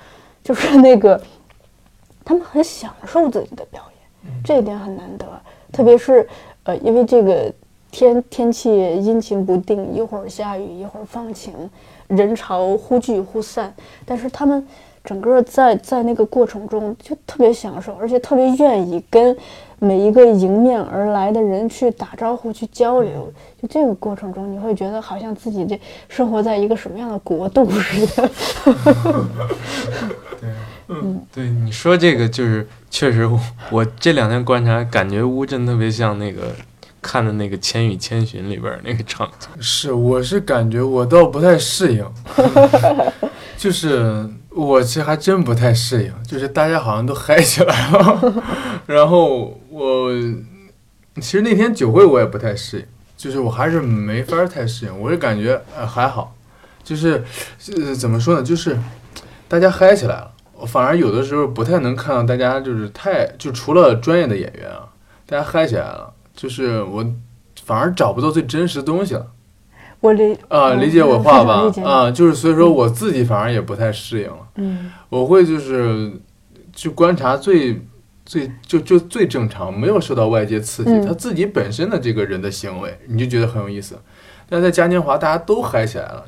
[0.48, 1.20] 就是那个，
[2.24, 3.82] 他们很享受自己的表
[4.24, 5.26] 演，这一点很难得。
[5.70, 6.26] 特别是，
[6.62, 7.52] 呃，因为这个
[7.90, 11.52] 天天气阴晴不定，一会儿下雨，一会儿放晴，
[12.06, 13.74] 人潮忽聚忽散。
[14.06, 14.66] 但是他们
[15.09, 19.35] 整个在在那个过程中就特别享受，而且特别愿意跟
[19.78, 23.32] 每一个迎面而来的人去打招呼、去交流。
[23.62, 25.80] 就这个过程中，你会觉得好像自己这
[26.10, 28.30] 生活在一个什么样的国度似的。
[30.39, 30.51] 对，
[30.89, 33.26] 嗯，对，你说这个就是确实，
[33.70, 36.52] 我这两天观察，感觉乌镇特别像那个
[37.01, 39.48] 看的那个《千与千寻》里边那个场景。
[39.59, 42.05] 是，我是感觉我倒不太适应，
[43.59, 48.44] 就是我其实还真不太适应，就是大家好像都嗨起来了，
[48.86, 50.12] 然后我
[51.16, 52.86] 其实那天酒会我也不太适应，
[53.16, 56.36] 就是我还是没法太适应，我是感觉呃还好，
[56.85, 57.24] 就是
[57.74, 58.78] 呃怎么说呢，就是
[59.48, 64.86] 大家嗨起来了，我反而有的时候不太能看到大家就是太就除了专业的演员啊，
[65.26, 67.05] 大家嗨起来了，就是我
[67.64, 69.26] 反而找不到最真实的东西了。
[70.00, 74.38] 我理啊，嗯理解我话吧啊，就是所以说我自己反而也不太适应了。
[74.56, 76.12] 嗯我会就是
[76.72, 77.80] 去观察最
[78.24, 83.98] 最就就最正常，没有受到外界刺激，嗯他自己本身的这个人的行为，你就觉得很有意思。
[84.48, 86.24] 但在嘉年华，大家都嗨起来了，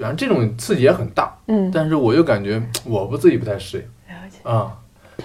[0.00, 4.38] 反正这种刺激也很大，嗯，但是我又感觉我不自己不太适应了解。
[4.42, 4.78] 啊，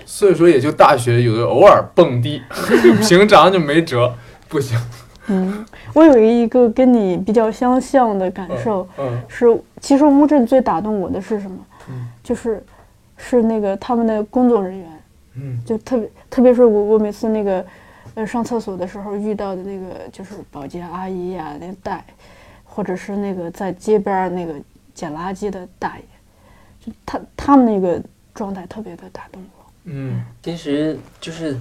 [0.05, 2.41] 所以说也就大学有的偶尔蹦迪，
[3.07, 4.13] 平常就没辙，
[4.47, 4.77] 不行。
[5.27, 9.45] 嗯， 我有一个跟你比较相像的感受，嗯是
[9.81, 11.57] 其实乌镇最打动我的是什么？
[11.89, 12.63] 嗯就是
[13.15, 14.89] 是那个他们的工作人员，
[15.35, 17.65] 嗯就特别特别是我我每次那个
[18.15, 22.03] 呃上厕所的时候遇到的那个就是保洁阿姨呀、那大爷，
[22.65, 24.53] 或者是那个在街边那个
[24.93, 26.03] 捡垃圾的大爷，
[26.85, 28.01] 就他他们那个
[28.33, 29.65] 状态特别的打动我。
[29.85, 31.57] 嗯其实就是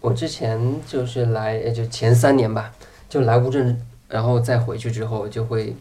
[0.00, 2.70] 我之前就是来，呃就前三年吧，
[3.08, 5.74] 就来乌镇，然后再回去之后，就会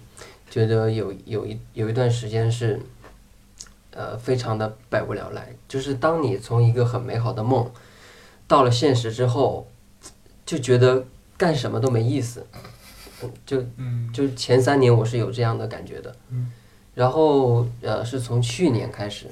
[0.49, 2.79] 觉得有有一有一段时间是，
[3.91, 5.49] 呃，非常的百无聊赖。
[5.67, 7.69] 就是当你从一个很美好的梦，
[8.47, 9.67] 到了现实之后，
[10.45, 11.05] 就觉得
[11.37, 12.45] 干什么都没意思。
[13.23, 16.51] 嗯就嗯就前三年我是有这样的感觉的，嗯
[16.93, 19.25] 然后呃是从去年开始，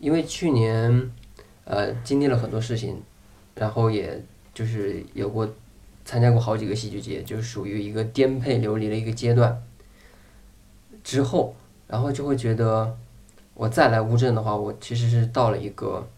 [0.00, 1.10] 因为去年
[1.64, 3.00] 呃经历了很多事情，
[3.54, 4.20] 然后也
[4.52, 5.48] 就是有过
[6.04, 9.62] 参加过好几个戏剧节，就是属于一个颠沛流离的一个阶段。
[11.02, 11.54] 之后，
[11.86, 12.96] 然后就会觉得
[13.54, 16.08] 我再来乌镇的话，我其实是到了一个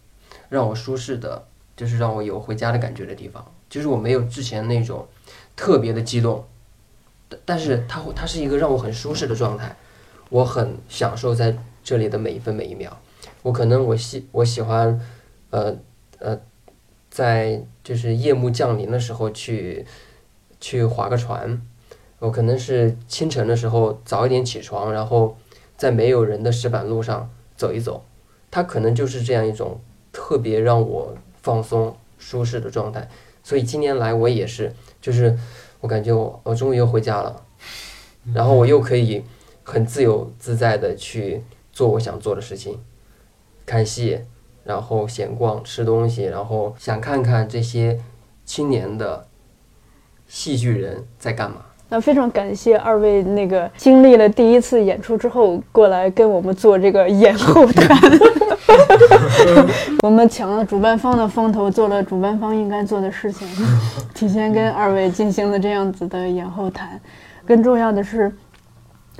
[0.49, 1.45] 让我舒适的，
[1.75, 5.07] 就是让我有回家的感觉的地方，就是我没有之前那种
[5.55, 6.45] 特别的激动。
[7.29, 9.75] 但但是它会，它是一个让我很舒适的状态，
[10.29, 12.97] 我很享受在这里的每一分每一秒。
[13.43, 14.99] 我可能我喜我喜欢，
[15.49, 15.75] 呃
[16.19, 16.39] 呃，
[17.17, 19.83] 在就是夜幕降临的时候去
[20.59, 21.59] 去划个船，
[22.19, 25.35] 我可能是清晨的时候早一点起床，然后
[25.75, 28.05] 在没有人的石板路上走一走，
[28.51, 29.81] 它可能就是这样一种
[30.11, 33.09] 特别让我放松舒适的状态。
[33.41, 34.71] 所以今年来我也是，
[35.01, 35.35] 就是
[35.79, 37.43] 我感觉我我终于又回家了，
[38.31, 39.23] 然后我又可以
[39.63, 42.79] 很自由自在的去做我想做的事情，
[43.65, 44.19] 看戏，
[44.67, 47.97] 然后闲逛、吃东西，然后想看看这些
[48.43, 49.25] 青年的
[50.27, 51.57] 戏剧人在干嘛。
[51.89, 57.97] 那非常感谢二位那个经历了第一次演出之后过来跟我们做这个演后谈，
[60.03, 63.47] 我们抢了主办方的风头，做了主办方应该做的事情，
[64.13, 66.99] 提前跟二位进行了这样子的演后谈。
[67.45, 68.29] 更重要的是，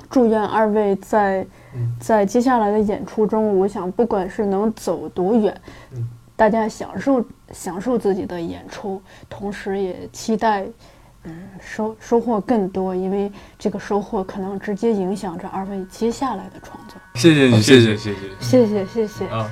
[0.10, 1.48] 祝愿二位在
[1.99, 5.56] 在接下来的演出中，我想不管是能走多远，
[6.35, 10.65] 大家享受享受自己的演出，同时也期待。
[11.23, 13.30] 嗯，收收获更多，因为
[13.60, 16.95] 这个收获可能直接影响着二位接下来的创作。
[17.15, 19.27] 谢谢你，谢谢谢谢谢谢，谢谢。
[19.27, 19.49] 啊。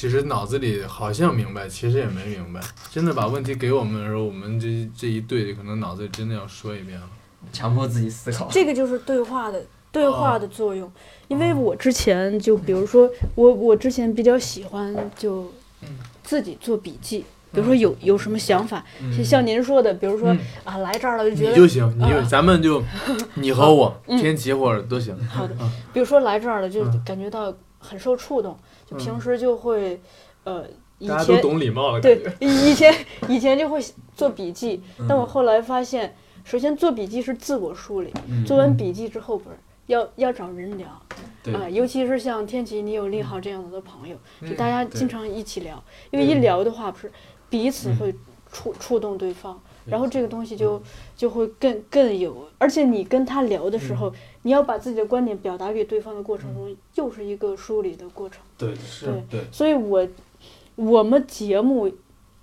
[0.00, 2.60] 其实脑子里好像明白，其实也没明白。
[2.90, 7.06] 真的把问题给我们的时候，我们这这一对可能脑子里真的要说一遍了。
[7.52, 8.48] 强迫自己思考。
[8.50, 9.62] 这个就是对话的
[9.92, 10.90] 对话的作用。
[11.28, 15.52] 因为我之前就比如说我我之前比较喜欢就
[16.24, 17.18] 自己做笔记，
[17.52, 18.82] 比如说有有什么想法，
[19.14, 22.82] 就像您说的，比如说嗯啊来这儿了就觉得你就行，你就啊咱们就
[23.36, 25.14] 你和我嗯天齐或者都行。
[25.28, 28.98] 好的嗯，比如说来这儿了就嗯感觉到很受触动，就嗯。
[28.98, 30.00] 平时就会
[30.44, 30.64] 呃
[30.98, 32.22] 以大家都前懂礼貌了，对。
[32.38, 32.94] 以以前
[33.28, 33.84] 以前就会
[34.14, 35.06] 做笔记，嗯。
[35.08, 40.86] 但我后来发现，首先做笔记是自我梳理，嗯做完笔记之后不是要要找人聊
[41.42, 41.54] 对。
[41.54, 47.10] 啊、尤其是像天琪，你有利好这样子的朋友，就大家经常一起聊，因为一聊的话不是
[47.48, 48.14] 彼此会
[48.52, 50.80] 触触动对方，然后这个东西就
[51.16, 54.12] 就会更更有，而且你跟他聊的时候，
[54.42, 58.42] 你要把自己的观点表达给对方的过程中，又是一个梳理的过程。
[58.56, 60.06] 对对对，所以我
[60.76, 61.90] 我们节目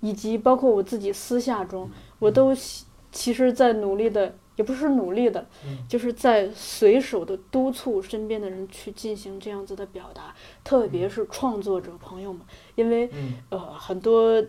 [0.00, 1.88] 以及包括我自己私下中，
[2.18, 5.46] 我都其其实在努力的，也不是努力的，
[5.88, 12.42] 就是在随手的督促身边的人去进行这样子的表达，特别是创作者朋友们，
[12.74, 13.08] 因为
[13.48, 14.44] 呃很多。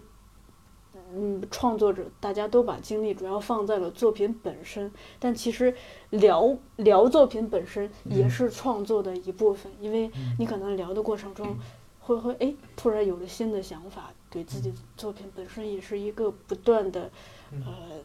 [1.16, 5.74] 嗯，创作者大家都把精力主要放在了作品本身，但其实
[6.12, 11.58] 聊聊作品本身也是创作的一部分，因为你可能聊的过程中，
[12.00, 17.10] 会会哎突然有了新的想法，对自己作品本身也是一个不断的
[17.52, 18.00] 呃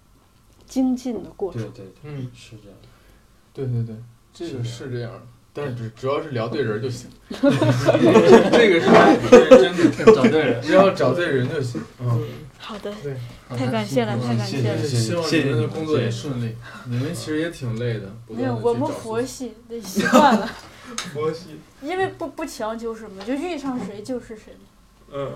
[0.67, 1.63] 精进的过程。
[1.73, 2.79] 对对，嗯，是这样。
[3.53, 3.95] 对对对，
[4.33, 5.13] 这个是是这样，
[5.53, 7.09] 但是只主要是聊对人就行。
[7.31, 7.41] 这
[8.69, 11.81] 个是真的，找对人只要找对人就行。
[12.01, 12.21] 嗯，
[12.65, 13.15] 好的，对，
[13.57, 14.83] 太感谢了，太感谢了。
[14.83, 16.57] 希望谢谢你你们的工作也顺利。
[16.87, 20.51] 你们其实也挺累的，不没有，我们佛系的习惯了，
[21.13, 21.61] 佛系。
[21.83, 24.57] 因为不不强求什么，就遇上谁就是谁。
[25.13, 25.35] 嗯。